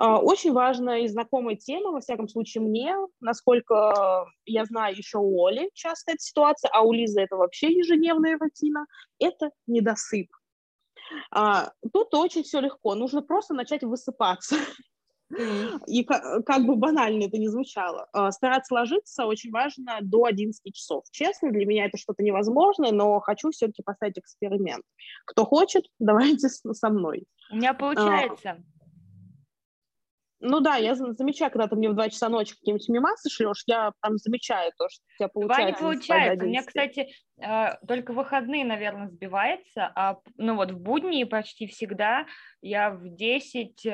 Uh, 0.00 0.18
очень 0.18 0.52
важная 0.52 1.00
и 1.00 1.08
знакомая 1.08 1.54
тема, 1.54 1.92
во 1.92 2.00
всяком 2.00 2.26
случае 2.26 2.64
мне, 2.64 2.96
насколько 3.20 4.26
я 4.44 4.64
знаю, 4.64 4.96
еще 4.96 5.18
у 5.18 5.46
Оли 5.46 5.70
часто 5.74 6.12
эта 6.12 6.20
ситуация, 6.20 6.70
а 6.72 6.82
у 6.82 6.92
Лизы 6.92 7.20
это 7.20 7.36
вообще 7.36 7.72
ежедневная 7.72 8.38
рутина, 8.38 8.86
это 9.20 9.50
недосып. 9.68 10.28
Uh, 11.32 11.70
тут 11.92 12.12
очень 12.14 12.42
все 12.42 12.60
легко, 12.60 12.94
нужно 12.96 13.22
просто 13.22 13.54
начать 13.54 13.84
высыпаться. 13.84 14.56
И 15.86 16.04
как, 16.04 16.44
как 16.44 16.64
бы 16.64 16.76
банально 16.76 17.24
это 17.24 17.38
не 17.38 17.48
звучало, 17.48 18.08
а, 18.12 18.30
стараться 18.32 18.74
ложиться 18.74 19.26
очень 19.26 19.50
важно 19.50 19.98
до 20.02 20.24
11 20.24 20.74
часов. 20.74 21.04
Честно, 21.10 21.50
для 21.50 21.66
меня 21.66 21.86
это 21.86 21.96
что-то 21.96 22.22
невозможное, 22.22 22.92
но 22.92 23.18
хочу 23.20 23.50
все-таки 23.50 23.82
поставить 23.82 24.18
эксперимент. 24.18 24.84
Кто 25.26 25.44
хочет, 25.44 25.84
давайте 25.98 26.48
со 26.48 26.90
мной. 26.90 27.24
У 27.50 27.56
меня 27.56 27.74
получается. 27.74 28.62
Ну 30.44 30.58
да, 30.58 30.74
я 30.74 30.96
замечаю, 30.96 31.52
когда 31.52 31.68
ты 31.68 31.76
мне 31.76 31.88
в 31.88 31.94
2 31.94 32.10
часа 32.10 32.28
ночи 32.28 32.56
какие-нибудь 32.56 32.88
мемасы 32.88 33.30
шлешь, 33.30 33.62
я 33.66 33.92
прям 34.00 34.18
замечаю 34.18 34.72
то, 34.76 34.88
что 34.88 35.04
у 35.04 35.16
тебя 35.16 35.28
получается. 35.28 35.62
Два 35.62 35.70
не 35.70 35.96
получается. 35.96 36.44
У 36.44 36.48
меня, 36.48 36.62
кстати, 36.64 37.08
а, 37.40 37.78
только 37.86 38.12
выходные, 38.12 38.64
наверное, 38.64 39.08
сбивается, 39.08 39.92
а 39.94 40.18
ну 40.36 40.56
вот 40.56 40.72
в 40.72 40.80
будни 40.80 41.22
почти 41.22 41.68
всегда 41.68 42.26
я 42.60 42.90
в 42.90 43.08
10, 43.08 43.86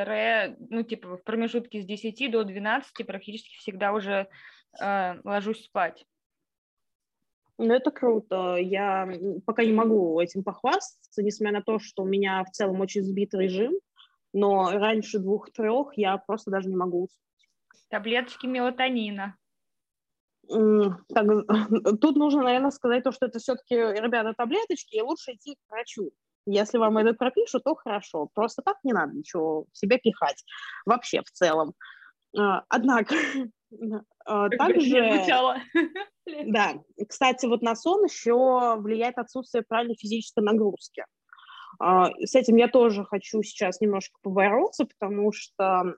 ну 0.71 0.83
типа 0.85 1.19
в 1.19 1.23
промежутке 1.23 1.83
с 1.83 1.85
10 1.85 2.31
до 2.31 2.45
12 2.45 3.07
практически 3.07 3.59
всегда 3.59 3.93
уже 3.93 4.27
э, 4.81 5.15
ложусь 5.25 5.65
спать. 5.65 6.07
Ну, 7.59 7.75
это 7.75 7.91
круто. 7.91 8.57
Я 8.57 9.07
пока 9.45 9.65
не 9.65 9.73
могу 9.73 10.19
этим 10.19 10.45
похвастаться, 10.45 11.23
несмотря 11.23 11.59
на 11.59 11.63
то, 11.63 11.79
что 11.79 12.05
у 12.05 12.07
меня 12.07 12.43
в 12.45 12.51
целом 12.53 12.81
очень 12.81 13.03
сбитый 13.03 13.45
режим 13.45 13.75
но 14.33 14.71
раньше 14.71 15.19
двух-трех 15.19 15.97
я 15.97 16.19
просто 16.19 16.51
даже 16.51 16.69
не 16.69 16.77
могу 16.77 17.05
уснуть. 17.05 17.19
Таблеточки 17.89 18.47
мелатонина. 18.47 19.37
так, 20.49 21.27
тут 22.01 22.17
нужно, 22.17 22.43
наверное, 22.43 22.71
сказать 22.71 23.05
то, 23.05 23.13
что 23.13 23.27
это 23.27 23.39
все-таки, 23.39 23.75
ребята, 23.75 24.35
таблеточки, 24.37 24.97
и 24.97 25.03
лучше 25.03 25.33
идти 25.33 25.55
к 25.55 25.71
врачу. 25.71 26.11
Если 26.47 26.79
вам 26.79 26.97
это 26.99 27.13
пропишут, 27.13 27.65
то 27.65 27.75
хорошо. 27.75 28.29
Просто 28.35 28.63
так 28.63 28.77
не 28.83 28.93
надо 28.93 29.15
ничего 29.15 29.67
в 29.71 29.77
себя 29.77 29.99
пихать. 29.99 30.43
Вообще 30.87 31.21
в 31.21 31.31
целом. 31.31 31.75
А, 32.37 32.65
однако, 32.69 33.15
а, 34.25 34.49
также... 34.51 35.25
Да, 36.47 36.75
кстати, 37.09 37.47
вот 37.47 37.63
на 37.63 37.75
сон 37.75 38.05
еще 38.05 38.77
влияет 38.79 39.17
отсутствие 39.17 39.65
правильной 39.67 39.97
физической 39.97 40.45
нагрузки. 40.45 41.05
А, 41.79 42.11
с 42.25 42.35
этим 42.35 42.57
я 42.57 42.69
тоже 42.69 43.05
хочу 43.05 43.43
сейчас 43.43 43.81
немножко 43.81 44.19
побороться, 44.23 44.87
потому 44.87 45.33
что 45.33 45.97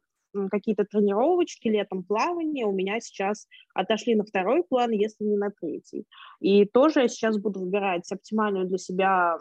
какие-то 0.50 0.84
тренировочки, 0.84 1.68
летом 1.68 2.04
плавание 2.04 2.66
у 2.66 2.72
меня 2.72 3.00
сейчас 3.00 3.48
отошли 3.74 4.14
на 4.14 4.24
второй 4.24 4.62
план, 4.62 4.92
если 4.92 5.24
не 5.24 5.36
на 5.36 5.50
третий. 5.50 6.04
И 6.40 6.64
тоже 6.66 7.00
я 7.00 7.08
сейчас 7.08 7.38
буду 7.38 7.60
выбирать 7.60 8.10
оптимальную 8.12 8.66
для 8.66 8.78
себя 8.78 9.38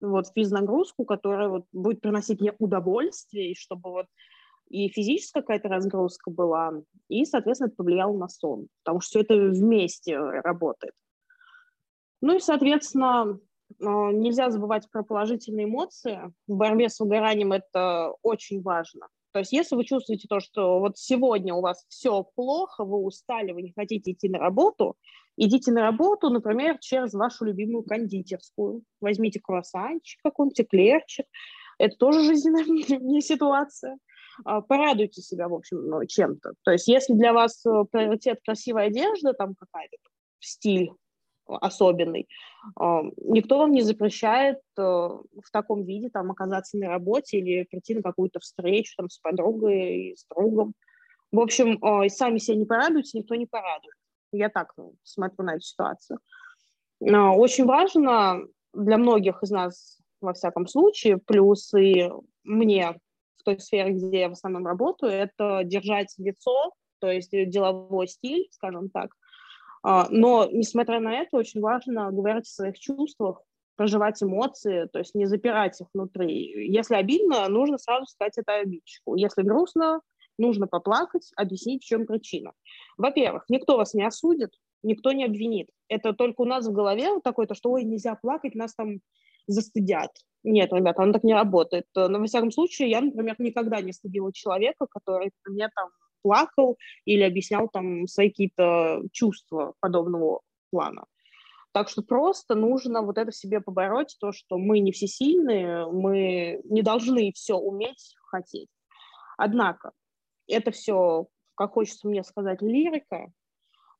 вот 0.00 0.26
физнагрузку, 0.34 1.04
которая 1.04 1.48
вот 1.48 1.64
будет 1.72 2.00
приносить 2.00 2.40
мне 2.40 2.52
удовольствие, 2.58 3.52
и 3.52 3.56
чтобы 3.56 3.90
вот 3.90 4.06
и 4.68 4.88
физическая 4.88 5.42
какая-то 5.42 5.68
разгрузка 5.68 6.30
была, 6.30 6.82
и, 7.08 7.24
соответственно, 7.24 7.68
это 7.68 7.76
повлияло 7.76 8.16
на 8.16 8.28
сон, 8.28 8.66
потому 8.82 9.00
что 9.00 9.10
все 9.10 9.20
это 9.20 9.36
вместе 9.36 10.18
работает. 10.18 10.94
Ну 12.20 12.36
и, 12.36 12.40
соответственно, 12.40 13.38
нельзя 13.80 14.50
забывать 14.50 14.90
про 14.90 15.02
положительные 15.02 15.66
эмоции. 15.66 16.32
В 16.46 16.56
борьбе 16.56 16.88
с 16.88 17.00
выгоранием 17.00 17.52
это 17.52 18.12
очень 18.22 18.62
важно. 18.62 19.08
То 19.32 19.40
есть 19.40 19.52
если 19.52 19.76
вы 19.76 19.84
чувствуете 19.84 20.28
то, 20.28 20.40
что 20.40 20.80
вот 20.80 20.96
сегодня 20.96 21.52
у 21.52 21.60
вас 21.60 21.84
все 21.88 22.22
плохо, 22.22 22.84
вы 22.84 22.98
устали, 22.98 23.52
вы 23.52 23.62
не 23.62 23.72
хотите 23.76 24.12
идти 24.12 24.30
на 24.30 24.38
работу, 24.38 24.96
идите 25.36 25.72
на 25.72 25.82
работу, 25.82 26.30
например, 26.30 26.78
через 26.80 27.12
вашу 27.12 27.44
любимую 27.44 27.84
кондитерскую. 27.84 28.82
Возьмите 29.00 29.40
круассанчик 29.40 30.20
какой-нибудь, 30.22 30.60
эклерчик. 30.60 31.26
Это 31.78 31.96
тоже 31.98 32.24
жизненная 32.24 33.20
ситуация. 33.20 33.98
А, 34.44 34.60
порадуйте 34.60 35.22
себя, 35.22 35.48
в 35.48 35.54
общем, 35.54 36.06
чем-то. 36.06 36.52
То 36.62 36.70
есть 36.70 36.88
если 36.88 37.14
для 37.14 37.32
вас 37.32 37.64
э, 37.66 37.84
приоритет 37.90 38.40
красивая 38.44 38.86
одежда, 38.86 39.32
там 39.32 39.54
какая-то 39.54 39.96
стиль, 40.40 40.92
особенный. 41.46 42.28
А, 42.78 43.02
никто 43.18 43.58
вам 43.58 43.72
не 43.72 43.82
запрещает 43.82 44.58
э, 44.76 44.82
в 44.82 45.50
таком 45.52 45.84
виде 45.84 46.10
там 46.10 46.30
оказаться 46.30 46.76
на 46.76 46.88
работе 46.88 47.38
или 47.38 47.64
прийти 47.64 47.94
на 47.94 48.02
какую-то 48.02 48.40
встречу 48.40 48.94
там 48.96 49.08
с 49.08 49.18
подругой 49.18 50.10
и 50.10 50.16
с 50.16 50.26
другом. 50.28 50.74
В 51.32 51.40
общем, 51.40 51.78
а, 51.82 52.08
сами 52.08 52.38
себя 52.38 52.56
не 52.56 52.64
порадуйте, 52.64 53.18
никто 53.18 53.34
не 53.34 53.46
порадует. 53.46 53.94
Я 54.32 54.48
так 54.48 54.72
ну, 54.76 54.94
смотрю 55.02 55.44
на 55.44 55.54
эту 55.54 55.62
ситуацию. 55.62 56.18
А, 57.02 57.32
очень 57.32 57.64
важно 57.64 58.40
для 58.72 58.98
многих 58.98 59.42
из 59.42 59.50
нас, 59.50 59.98
во 60.20 60.32
всяком 60.32 60.66
случае, 60.66 61.18
плюс 61.18 61.72
и 61.74 62.10
мне 62.44 62.98
в 63.36 63.42
той 63.44 63.60
сфере, 63.60 63.92
где 63.92 64.20
я 64.20 64.28
в 64.28 64.32
основном 64.32 64.66
работаю, 64.66 65.12
это 65.12 65.62
держать 65.64 66.14
лицо, 66.18 66.72
то 66.98 67.10
есть 67.10 67.30
деловой 67.30 68.08
стиль, 68.08 68.48
скажем 68.50 68.88
так, 68.90 69.10
но, 70.10 70.48
несмотря 70.50 71.00
на 71.00 71.14
это, 71.14 71.36
очень 71.36 71.60
важно 71.60 72.10
говорить 72.10 72.46
о 72.46 72.50
своих 72.50 72.78
чувствах, 72.78 73.42
проживать 73.76 74.22
эмоции, 74.22 74.88
то 74.92 74.98
есть 74.98 75.14
не 75.14 75.26
запирать 75.26 75.80
их 75.80 75.86
внутри. 75.94 76.72
Если 76.72 76.94
обидно, 76.94 77.46
нужно 77.48 77.78
сразу 77.78 78.06
сказать 78.06 78.38
это 78.38 78.54
обидчику. 78.56 79.14
Если 79.14 79.42
грустно, 79.42 80.00
нужно 80.38 80.66
поплакать, 80.66 81.30
объяснить, 81.36 81.84
в 81.84 81.86
чем 81.86 82.06
причина. 82.06 82.52
Во-первых, 82.96 83.44
никто 83.48 83.76
вас 83.76 83.94
не 83.94 84.02
осудит, 84.02 84.50
никто 84.82 85.12
не 85.12 85.24
обвинит. 85.24 85.68
Это 85.88 86.14
только 86.14 86.40
у 86.40 86.46
нас 86.46 86.66
в 86.66 86.72
голове 86.72 87.12
вот 87.12 87.22
такое, 87.22 87.46
то, 87.46 87.54
что, 87.54 87.70
ой, 87.70 87.84
нельзя 87.84 88.14
плакать, 88.14 88.54
нас 88.54 88.74
там 88.74 89.00
застыдят. 89.46 90.10
Нет, 90.42 90.72
ребята, 90.72 91.02
оно 91.02 91.12
так 91.12 91.24
не 91.24 91.34
работает. 91.34 91.86
Но, 91.94 92.18
во 92.18 92.26
всяком 92.26 92.50
случае, 92.50 92.90
я, 92.90 93.00
например, 93.00 93.36
никогда 93.38 93.80
не 93.80 93.92
стыдила 93.92 94.32
человека, 94.32 94.86
который 94.88 95.32
мне 95.46 95.68
там 95.74 95.90
плакал 96.26 96.76
или 97.04 97.22
объяснял 97.22 97.68
там 97.68 98.08
свои 98.08 98.30
какие-то 98.30 99.02
чувства 99.12 99.74
подобного 99.78 100.40
плана. 100.70 101.04
Так 101.72 101.88
что 101.88 102.02
просто 102.02 102.56
нужно 102.56 103.02
вот 103.02 103.16
это 103.16 103.30
в 103.30 103.36
себе 103.36 103.60
побороть, 103.60 104.16
то, 104.18 104.32
что 104.32 104.58
мы 104.58 104.80
не 104.80 104.90
всесильные, 104.90 105.86
мы 105.86 106.60
не 106.64 106.82
должны 106.82 107.30
все 107.32 107.54
уметь 107.54 108.16
хотеть. 108.24 108.68
Однако 109.38 109.92
это 110.48 110.72
все, 110.72 111.26
как 111.54 111.74
хочется 111.74 112.08
мне 112.08 112.24
сказать, 112.24 112.60
лирика. 112.60 113.30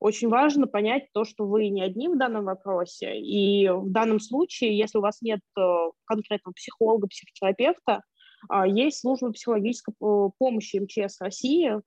Очень 0.01 0.29
важно 0.29 0.67
понять 0.67 1.05
то, 1.13 1.25
что 1.25 1.47
вы 1.47 1.69
не 1.69 1.83
одни 1.83 2.09
в 2.09 2.19
данном 2.19 2.47
вопросе. 2.47 3.21
И 3.21 3.69
в 3.69 3.91
данном 3.91 4.19
случае, 4.19 4.77
если 4.77 4.99
у 4.99 5.03
вас 5.03 5.23
нет 5.23 5.41
э, 5.57 5.63
конкретного 6.07 6.55
психолога, 6.55 7.07
психотерапевта, 7.07 8.03
а, 8.49 8.67
есть 8.67 9.01
служба 9.01 9.33
психологической 9.33 9.95
э, 9.95 10.31
помощи 10.39 10.77
МЧС 10.79 11.21
России, 11.21 11.81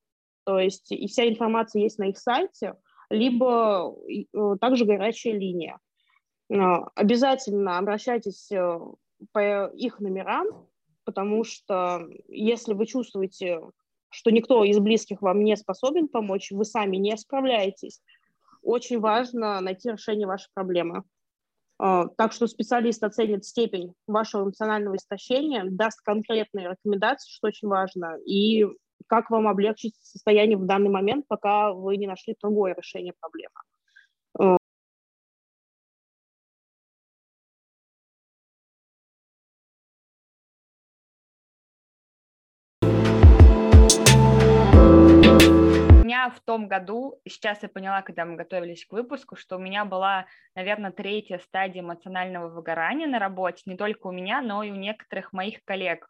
то 0.46 0.60
есть 0.60 0.92
и 0.92 1.08
вся 1.08 1.28
информация 1.28 1.82
есть 1.82 2.00
на 2.00 2.10
их 2.10 2.18
сайте, 2.18 2.76
либо 3.10 3.96
э, 4.08 4.56
также 4.60 4.86
горячая 4.86 5.34
линия. 5.34 5.80
А, 6.52 6.88
обязательно 6.96 7.78
обращайтесь 7.78 8.52
э, 8.52 8.80
по 9.32 9.68
их 9.68 10.00
номерам, 10.00 10.68
потому 11.04 11.44
что 11.44 12.08
если 12.28 12.74
вы 12.74 12.86
чувствуете, 12.86 13.62
что 14.10 14.32
никто 14.32 14.64
из 14.64 14.80
близких 14.80 15.22
вам 15.22 15.44
не 15.44 15.56
способен 15.58 16.08
помочь, 16.08 16.52
вы 16.52 16.66
сами 16.66 16.98
не 16.98 17.16
справляетесь, 17.18 18.02
очень 18.62 19.00
важно 19.00 19.62
найти 19.62 19.92
решение 19.92 20.28
вашей 20.28 20.50
проблемы. 20.54 21.04
А, 21.78 22.08
так 22.08 22.34
что 22.34 22.48
специалист 22.48 23.04
оценит 23.04 23.46
степень 23.46 23.94
вашего 24.06 24.44
эмоционального 24.44 24.98
истощения, 24.98 25.64
даст 25.66 26.02
конкретные 26.02 26.72
рекомендации, 26.72 27.32
что 27.32 27.48
очень 27.48 27.70
важно, 27.70 28.18
и 28.26 28.66
как 29.08 29.30
вам 29.30 29.48
облегчить 29.48 29.96
состояние 30.02 30.58
в 30.58 30.66
данный 30.66 30.90
момент, 30.90 31.26
пока 31.28 31.74
вы 31.74 31.98
не 31.98 32.08
нашли 32.08 32.36
другое 32.42 32.76
решение 32.76 33.14
проблемы. 33.20 33.56
В 46.30 46.40
том 46.40 46.68
году, 46.68 47.20
сейчас 47.28 47.64
я 47.64 47.70
поняла, 47.70 48.02
когда 48.02 48.26
мы 48.26 48.36
готовились 48.36 48.86
к 48.86 48.92
выпуску, 48.92 49.36
что 49.36 49.58
у 49.58 49.60
меня 49.60 49.86
была, 49.86 50.26
наверное, 50.56 50.92
третья 50.92 51.40
стадия 51.40 51.82
эмоционального 51.82 52.50
выгорания 52.50 53.08
на 53.08 53.20
работе, 53.20 53.64
не 53.66 53.78
только 53.78 54.08
у 54.08 54.12
меня, 54.12 54.42
но 54.42 54.64
и 54.64 54.72
у 54.72 54.76
некоторых 54.76 55.34
моих 55.34 55.64
коллег. 55.66 56.10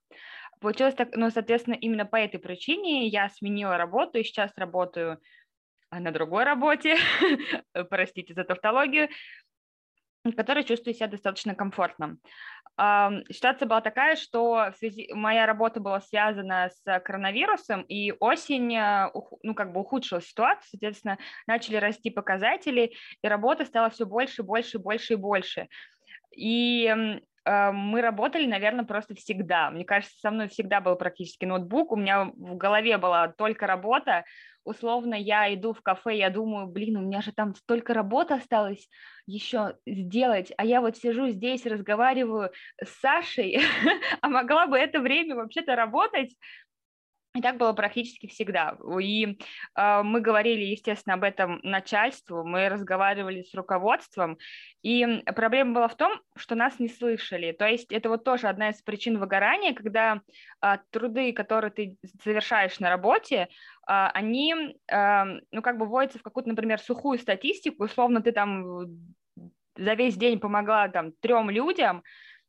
Получилось 0.59 0.95
так, 0.95 1.15
ну, 1.15 1.29
соответственно, 1.29 1.75
именно 1.75 2.05
по 2.05 2.17
этой 2.17 2.39
причине 2.39 3.07
я 3.07 3.29
сменила 3.29 3.77
работу 3.77 4.19
и 4.19 4.23
сейчас 4.23 4.51
работаю 4.57 5.19
а, 5.89 5.99
на 5.99 6.11
другой 6.11 6.43
работе, 6.43 6.97
простите 7.89 8.33
за 8.33 8.43
тавтологию, 8.43 9.09
в 10.23 10.33
которой 10.33 10.63
чувствую 10.63 10.93
себя 10.93 11.07
достаточно 11.07 11.55
комфортно. 11.55 12.17
Ситуация 13.29 13.67
была 13.67 13.81
такая, 13.81 14.15
что 14.15 14.71
в 14.71 14.77
связи, 14.77 15.09
моя 15.13 15.45
работа 15.45 15.81
была 15.81 15.99
связана 15.99 16.69
с 16.69 16.99
коронавирусом, 17.01 17.81
и 17.81 18.13
осень 18.21 18.73
а, 18.77 19.11
ну, 19.43 19.53
как 19.53 19.73
бы 19.73 19.81
ухудшила 19.81 20.21
ситуацию, 20.21 20.69
соответственно, 20.71 21.17
начали 21.45 21.75
расти 21.75 22.09
показатели, 22.09 22.93
и 23.21 23.27
работа 23.27 23.65
стала 23.65 23.89
все 23.89 24.05
больше, 24.05 24.43
больше, 24.43 24.79
больше 24.79 25.13
и 25.13 25.17
больше. 25.17 25.67
И 26.33 27.19
Э, 27.49 27.71
мы 27.71 28.01
работали, 28.01 28.45
наверное, 28.45 28.85
просто 28.85 29.15
всегда. 29.15 29.71
Мне 29.71 29.83
кажется, 29.85 30.15
со 30.19 30.31
мной 30.31 30.49
всегда 30.49 30.81
был 30.81 30.95
практически 30.95 31.45
ноутбук, 31.45 31.91
у 31.91 31.95
меня 31.95 32.25
в 32.25 32.55
голове 32.57 32.97
была 32.97 33.29
только 33.29 33.65
работа. 33.67 34.23
Условно, 34.69 35.15
я 35.15 35.51
иду 35.51 35.73
в 35.73 35.81
кафе, 35.81 36.15
я 36.15 36.29
думаю, 36.29 36.67
блин, 36.67 36.97
у 36.97 37.01
меня 37.01 37.21
же 37.21 37.31
там 37.31 37.55
столько 37.55 37.95
работы 37.95 38.35
осталось 38.35 38.87
еще 39.25 39.77
сделать, 39.87 40.53
а 40.57 40.63
я 40.63 40.79
вот 40.79 40.95
сижу 40.95 41.27
здесь, 41.29 41.65
разговариваю 41.65 42.51
с 42.79 42.89
Сашей, 42.99 43.57
а 44.21 44.29
могла 44.29 44.67
бы 44.67 44.77
это 44.77 44.99
время 44.99 45.35
вообще-то 45.35 45.75
работать, 45.75 46.35
и 47.35 47.41
так 47.41 47.57
было 47.57 47.73
практически 47.73 48.27
всегда. 48.27 48.75
И 48.99 49.37
э, 49.75 50.01
мы 50.03 50.19
говорили, 50.19 50.65
естественно, 50.65 51.13
об 51.13 51.23
этом 51.23 51.59
начальству, 51.61 52.43
мы 52.43 52.69
разговаривали 52.69 53.43
с 53.43 53.53
руководством, 53.53 54.39
и 54.81 55.23
проблема 55.35 55.75
была 55.75 55.87
в 55.87 55.95
том, 55.95 56.19
что 56.35 56.55
нас 56.55 56.79
не 56.79 56.89
слышали. 56.89 57.51
То 57.51 57.67
есть 57.67 57.91
это 57.91 58.09
вот 58.09 58.23
тоже 58.23 58.47
одна 58.47 58.69
из 58.69 58.81
причин 58.81 59.19
выгорания, 59.19 59.75
когда 59.75 60.21
э, 60.61 60.77
труды, 60.89 61.31
которые 61.31 61.71
ты 61.71 61.97
завершаешь 62.23 62.79
на 62.79 62.89
работе, 62.89 63.47
они, 63.89 64.77
э, 64.87 65.23
ну, 65.51 65.61
как 65.61 65.77
бы 65.77 65.87
вводятся 65.87 66.19
в 66.19 66.21
какую-то, 66.21 66.49
например, 66.49 66.79
сухую 66.79 67.17
статистику, 67.17 67.85
условно 67.85 68.21
ты 68.21 68.31
там 68.31 68.85
за 69.75 69.93
весь 69.93 70.15
день 70.15 70.39
помогла 70.39 70.89
там 70.89 71.13
трем 71.21 71.49
людям, 71.49 72.03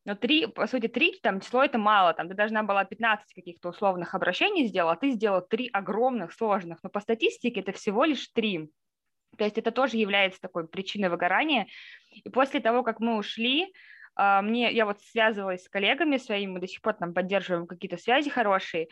но 0.04 0.14
три, 0.14 0.46
по 0.46 0.66
сути, 0.66 0.88
три 0.88 1.18
там 1.22 1.40
число 1.40 1.64
это 1.64 1.78
мало, 1.78 2.12
там 2.12 2.28
ты 2.28 2.34
должна 2.34 2.62
была 2.62 2.84
15 2.84 3.32
каких-то 3.34 3.68
условных 3.70 4.14
обращений 4.14 4.66
сделать, 4.66 4.98
а 4.98 5.00
ты 5.00 5.10
сделала 5.10 5.42
три 5.42 5.68
огромных, 5.72 6.32
сложных, 6.32 6.82
но 6.82 6.90
по 6.90 7.00
статистике 7.00 7.60
это 7.60 7.72
всего 7.72 8.04
лишь 8.04 8.28
три. 8.28 8.70
То 9.38 9.44
есть 9.44 9.58
это 9.58 9.70
тоже 9.70 9.96
является 9.96 10.40
такой 10.40 10.66
причиной 10.66 11.08
выгорания. 11.08 11.66
И 12.10 12.28
после 12.28 12.60
того, 12.60 12.82
как 12.82 13.00
мы 13.00 13.16
ушли, 13.16 13.72
а, 14.16 14.42
мне, 14.42 14.72
я 14.72 14.86
вот 14.86 15.00
связывалась 15.00 15.64
с 15.64 15.68
коллегами 15.68 16.16
своими, 16.16 16.52
мы 16.52 16.60
до 16.60 16.66
сих 16.66 16.82
пор 16.82 16.94
там 16.94 17.14
поддерживаем 17.14 17.66
какие-то 17.66 17.96
связи 17.96 18.28
хорошие, 18.28 18.88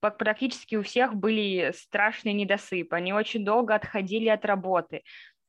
практически 0.00 0.76
у 0.76 0.82
всех 0.82 1.14
были 1.14 1.72
страшные 1.76 2.32
недосыпы, 2.32 2.96
они 2.96 3.12
очень 3.12 3.44
долго 3.44 3.74
отходили 3.74 4.28
от 4.28 4.44
работы. 4.44 5.02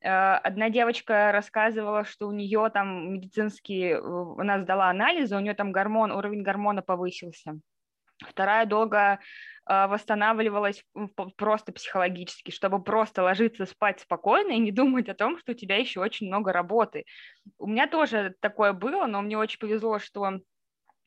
А, 0.04 0.38
одна 0.38 0.70
девочка 0.70 1.32
рассказывала, 1.32 2.04
что 2.04 2.28
у 2.28 2.32
нее 2.32 2.70
там 2.72 3.14
медицинские, 3.14 3.98
она 3.98 4.60
сдала 4.60 4.90
анализы, 4.90 5.36
у 5.36 5.40
нее 5.40 5.54
там 5.54 5.72
гормон, 5.72 6.12
уровень 6.12 6.42
гормона 6.42 6.82
повысился. 6.82 7.58
Вторая 8.18 8.66
долго 8.66 9.18
а, 9.64 9.88
восстанавливалась 9.88 10.84
просто 11.36 11.72
психологически, 11.72 12.50
чтобы 12.50 12.82
просто 12.82 13.22
ложиться 13.22 13.66
спать 13.66 14.00
спокойно 14.00 14.52
и 14.52 14.58
не 14.58 14.72
думать 14.72 15.08
о 15.08 15.14
том, 15.14 15.38
что 15.38 15.52
у 15.52 15.54
тебя 15.54 15.76
еще 15.76 16.00
очень 16.00 16.26
много 16.26 16.52
работы. 16.52 17.04
У 17.58 17.66
меня 17.66 17.86
тоже 17.86 18.34
такое 18.40 18.72
было, 18.72 19.06
но 19.06 19.22
мне 19.22 19.38
очень 19.38 19.58
повезло, 19.58 19.98
что 19.98 20.40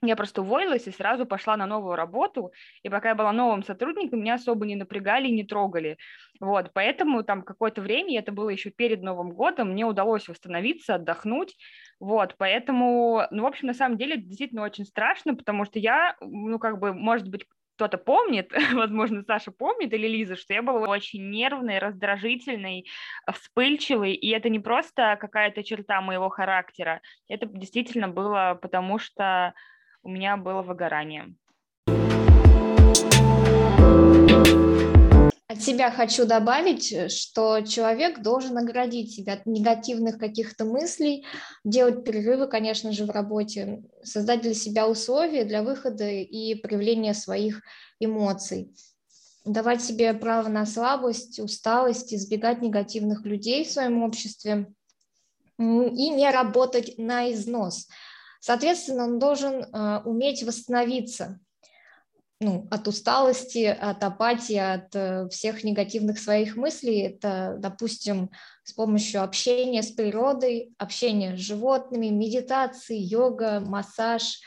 я 0.07 0.15
просто 0.15 0.41
уволилась 0.41 0.87
и 0.87 0.91
сразу 0.91 1.25
пошла 1.25 1.57
на 1.57 1.65
новую 1.65 1.95
работу, 1.95 2.51
и 2.83 2.89
пока 2.89 3.09
я 3.09 3.15
была 3.15 3.31
новым 3.31 3.63
сотрудником, 3.63 4.19
меня 4.19 4.35
особо 4.35 4.65
не 4.65 4.75
напрягали 4.75 5.27
и 5.27 5.31
не 5.31 5.43
трогали. 5.43 5.97
Вот, 6.39 6.71
поэтому 6.73 7.23
там 7.23 7.41
какое-то 7.43 7.81
время, 7.81 8.19
это 8.19 8.31
было 8.31 8.49
еще 8.49 8.69
перед 8.69 9.01
Новым 9.01 9.31
годом, 9.31 9.71
мне 9.71 9.85
удалось 9.85 10.27
восстановиться, 10.27 10.95
отдохнуть, 10.95 11.55
вот, 11.99 12.35
поэтому, 12.37 13.23
ну, 13.31 13.43
в 13.43 13.47
общем, 13.47 13.67
на 13.67 13.73
самом 13.73 13.97
деле, 13.97 14.17
действительно 14.17 14.63
очень 14.63 14.85
страшно, 14.85 15.35
потому 15.35 15.65
что 15.65 15.79
я, 15.79 16.15
ну, 16.21 16.59
как 16.59 16.79
бы, 16.79 16.93
может 16.93 17.29
быть, 17.29 17.45
кто-то 17.75 17.97
помнит, 17.97 18.51
возможно, 18.73 19.23
Саша 19.23 19.51
помнит 19.51 19.93
или 19.93 20.07
Лиза, 20.07 20.35
что 20.35 20.53
я 20.53 20.61
была 20.61 20.87
очень 20.89 21.29
нервной, 21.29 21.79
раздражительной, 21.79 22.87
вспыльчивой, 23.31 24.13
и 24.13 24.29
это 24.29 24.49
не 24.49 24.59
просто 24.59 25.17
какая-то 25.19 25.63
черта 25.63 26.01
моего 26.01 26.29
характера, 26.29 27.01
это 27.27 27.45
действительно 27.45 28.07
было 28.07 28.57
потому, 28.61 28.97
что 28.97 29.53
у 30.05 30.09
меня 30.09 30.37
было 30.37 30.61
выгорание. 30.61 31.35
От 35.47 35.61
себя 35.61 35.89
хочу 35.89 36.25
добавить, 36.25 37.11
что 37.11 37.61
человек 37.61 38.21
должен 38.21 38.57
оградить 38.57 39.13
себя 39.13 39.33
от 39.33 39.45
негативных 39.45 40.19
каких-то 40.19 40.65
мыслей, 40.65 41.25
делать 41.63 42.03
перерывы, 42.03 42.47
конечно 42.47 42.91
же, 42.91 43.05
в 43.05 43.09
работе, 43.09 43.83
создать 44.03 44.41
для 44.41 44.53
себя 44.53 44.87
условия 44.87 45.43
для 45.43 45.63
выхода 45.63 46.07
и 46.07 46.55
проявления 46.55 47.13
своих 47.13 47.61
эмоций, 47.99 48.75
давать 49.43 49.83
себе 49.83 50.13
право 50.13 50.49
на 50.49 50.65
слабость, 50.65 51.39
усталость, 51.39 52.13
избегать 52.13 52.61
негативных 52.61 53.25
людей 53.25 53.65
в 53.65 53.71
своем 53.71 54.03
обществе 54.03 54.67
и 55.57 56.09
не 56.09 56.29
работать 56.29 56.95
на 56.97 57.31
износ. 57.31 57.87
Соответственно, 58.45 59.05
он 59.05 59.17
должен 59.17 59.63
э, 59.63 60.01
уметь 60.05 60.43
восстановиться 60.43 61.39
ну, 62.39 62.67
от 62.69 62.88
усталости, 62.88 63.63
от 63.63 64.03
апатии, 64.03 64.55
от 64.55 64.95
э, 64.95 65.27
всех 65.29 65.63
негативных 65.63 66.19
своих 66.19 66.55
мыслей. 66.55 67.08
Это, 67.08 67.55
допустим, 67.58 68.29
с 68.63 68.71
помощью 68.73 69.23
общения 69.23 69.81
с 69.81 69.89
природой, 69.89 70.75
общения 70.77 71.36
с 71.36 71.39
животными, 71.39 72.10
медитации, 72.10 72.99
йога, 72.99 73.62
массаж, 73.62 74.39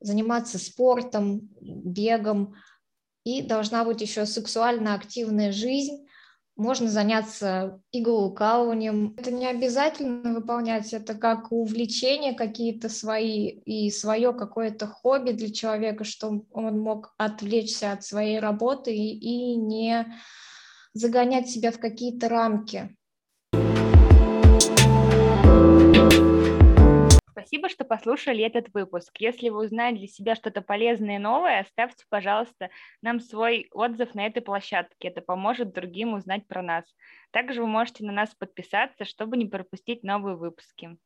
заниматься 0.00 0.58
спортом, 0.58 1.48
бегом. 1.60 2.56
И 3.22 3.40
должна 3.40 3.84
быть 3.84 4.00
еще 4.00 4.26
сексуально 4.26 4.94
активная 4.94 5.52
жизнь, 5.52 6.03
можно 6.56 6.88
заняться 6.88 7.80
иглоукалыванием. 7.92 9.14
Это 9.16 9.32
не 9.32 9.46
обязательно 9.46 10.34
выполнять, 10.34 10.92
это 10.92 11.14
как 11.14 11.50
увлечения 11.50 12.32
какие-то 12.32 12.88
свои 12.88 13.48
и 13.48 13.90
свое 13.90 14.32
какое-то 14.32 14.86
хобби 14.86 15.32
для 15.32 15.52
человека, 15.52 16.04
чтобы 16.04 16.44
он 16.52 16.80
мог 16.80 17.14
отвлечься 17.18 17.92
от 17.92 18.04
своей 18.04 18.38
работы 18.38 18.94
и, 18.94 19.18
и 19.18 19.56
не 19.56 20.06
загонять 20.92 21.48
себя 21.48 21.72
в 21.72 21.78
какие-то 21.78 22.28
рамки. 22.28 22.96
Спасибо, 27.44 27.68
что 27.68 27.84
послушали 27.84 28.42
этот 28.42 28.72
выпуск. 28.72 29.18
Если 29.18 29.50
вы 29.50 29.66
узнали 29.66 29.98
для 29.98 30.06
себя 30.06 30.34
что-то 30.34 30.62
полезное 30.62 31.16
и 31.16 31.18
новое, 31.18 31.60
оставьте, 31.60 32.06
пожалуйста, 32.08 32.70
нам 33.02 33.20
свой 33.20 33.68
отзыв 33.70 34.14
на 34.14 34.24
этой 34.24 34.40
площадке. 34.40 35.08
Это 35.08 35.20
поможет 35.20 35.74
другим 35.74 36.14
узнать 36.14 36.48
про 36.48 36.62
нас. 36.62 36.86
Также 37.32 37.60
вы 37.60 37.66
можете 37.66 38.02
на 38.02 38.12
нас 38.12 38.34
подписаться, 38.34 39.04
чтобы 39.04 39.36
не 39.36 39.44
пропустить 39.44 40.02
новые 40.02 40.36
выпуски. 40.36 40.96